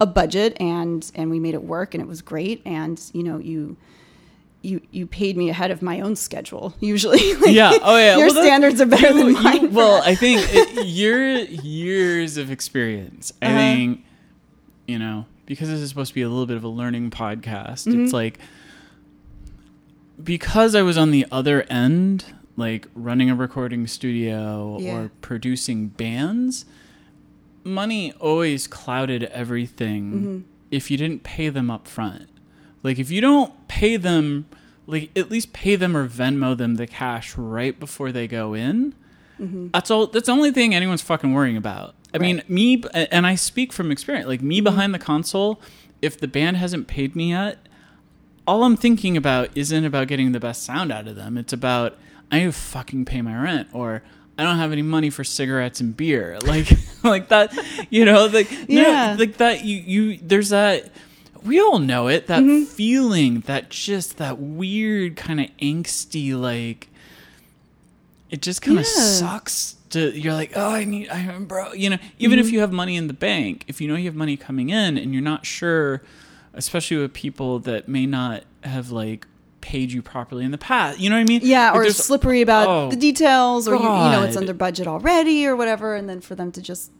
[0.00, 3.38] a budget and and we made it work and it was great and you know
[3.38, 3.76] you
[4.62, 7.34] you you paid me ahead of my own schedule usually.
[7.40, 7.78] Like, Yeah.
[7.82, 8.16] Oh, yeah.
[8.18, 9.68] Your Well, standards are better you- than mine.
[9.68, 10.02] for well.
[10.04, 13.32] I think it, your years of experience.
[13.40, 13.56] I Uh-huh.
[13.58, 14.04] think
[14.86, 17.86] you know because this is supposed to be a little bit of a learning podcast.
[17.88, 18.04] Mm-hmm.
[18.04, 18.38] It's like
[20.22, 22.24] because I was on the other end,
[22.60, 24.94] like running a recording studio Yeah.
[24.96, 26.64] or producing bands.
[27.64, 30.38] Money always clouded everything Mm-hmm.
[30.70, 32.28] if you didn't pay them up front.
[32.82, 34.46] Like if you don't pay them,
[34.86, 38.94] like at least pay them or Venmo them the cash right before they go in.
[39.42, 40.06] That's all.
[40.06, 41.94] That's the only thing anyone's fucking worrying about.
[42.12, 44.28] I mean, me and I speak from experience.
[44.28, 45.60] Like me behind the console,
[46.02, 47.66] if the band hasn't paid me yet,
[48.46, 51.38] all I'm thinking about isn't about getting the best sound out of them.
[51.38, 51.96] It's about
[52.30, 54.02] I need to fucking pay my rent or
[54.38, 56.38] I don't have any money for cigarettes and beer.
[56.44, 56.68] Like
[57.02, 57.52] like that,
[57.90, 59.14] you know, like Yeah.
[59.14, 60.90] no, like that you you there's that
[61.42, 62.64] we all know it, that Mm-hmm.
[62.64, 66.88] feeling, that just that weird kind of angsty like
[68.30, 69.02] it just kind of Yeah.
[69.02, 72.46] sucks to you're like oh i need i'm bro you know even Mm-hmm.
[72.46, 74.96] if you have money in the bank if you know you have money coming in
[74.96, 76.00] and you're not sure
[76.54, 79.26] especially with people that may not have like
[79.60, 82.40] paid you properly in the past you know what i mean yeah, Like, or slippery
[82.42, 86.08] about oh, the details, or you, you know it's under budget already, or whatever, and
[86.08, 86.90] then for them to just,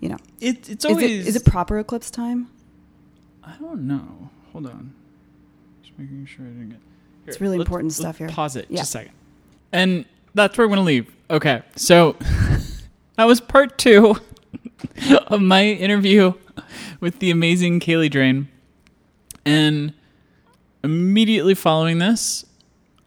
[0.00, 2.48] you know, it, it's is always it is it proper eclipse time?
[3.44, 4.92] i don't know hold on
[5.82, 6.78] just making sure i didn't get
[7.26, 8.28] It's really important stuff here.
[8.28, 8.78] pause it Yeah.
[8.78, 9.12] just a second
[9.72, 12.16] and that's where we're gonna leave okay so
[13.16, 14.16] that was part two
[15.28, 16.32] of my interview
[17.00, 18.48] with the amazing Kaylee Drain.
[19.44, 19.92] And
[20.84, 22.44] immediately following this,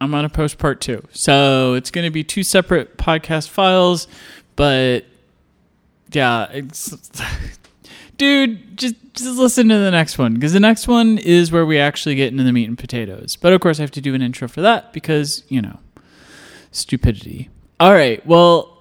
[0.02, 1.04] I'm going to post part two.
[1.12, 4.08] So it's going to be two separate podcast files,
[4.56, 5.06] but
[6.12, 6.48] yeah,
[8.18, 11.80] dude, just just listen to the next one because the next one is where we
[11.80, 13.36] actually get into the meat and potatoes.
[13.36, 15.80] But of course, I have to do an intro for that because you know,
[16.72, 17.50] stupidity.
[17.80, 18.78] All right, well,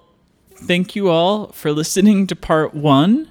[0.51, 3.29] thank you all for listening to part one.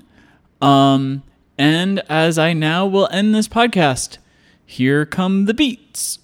[0.63, 1.23] Um,
[1.59, 4.19] and as I now will end this podcast,
[4.67, 6.19] here come the beats.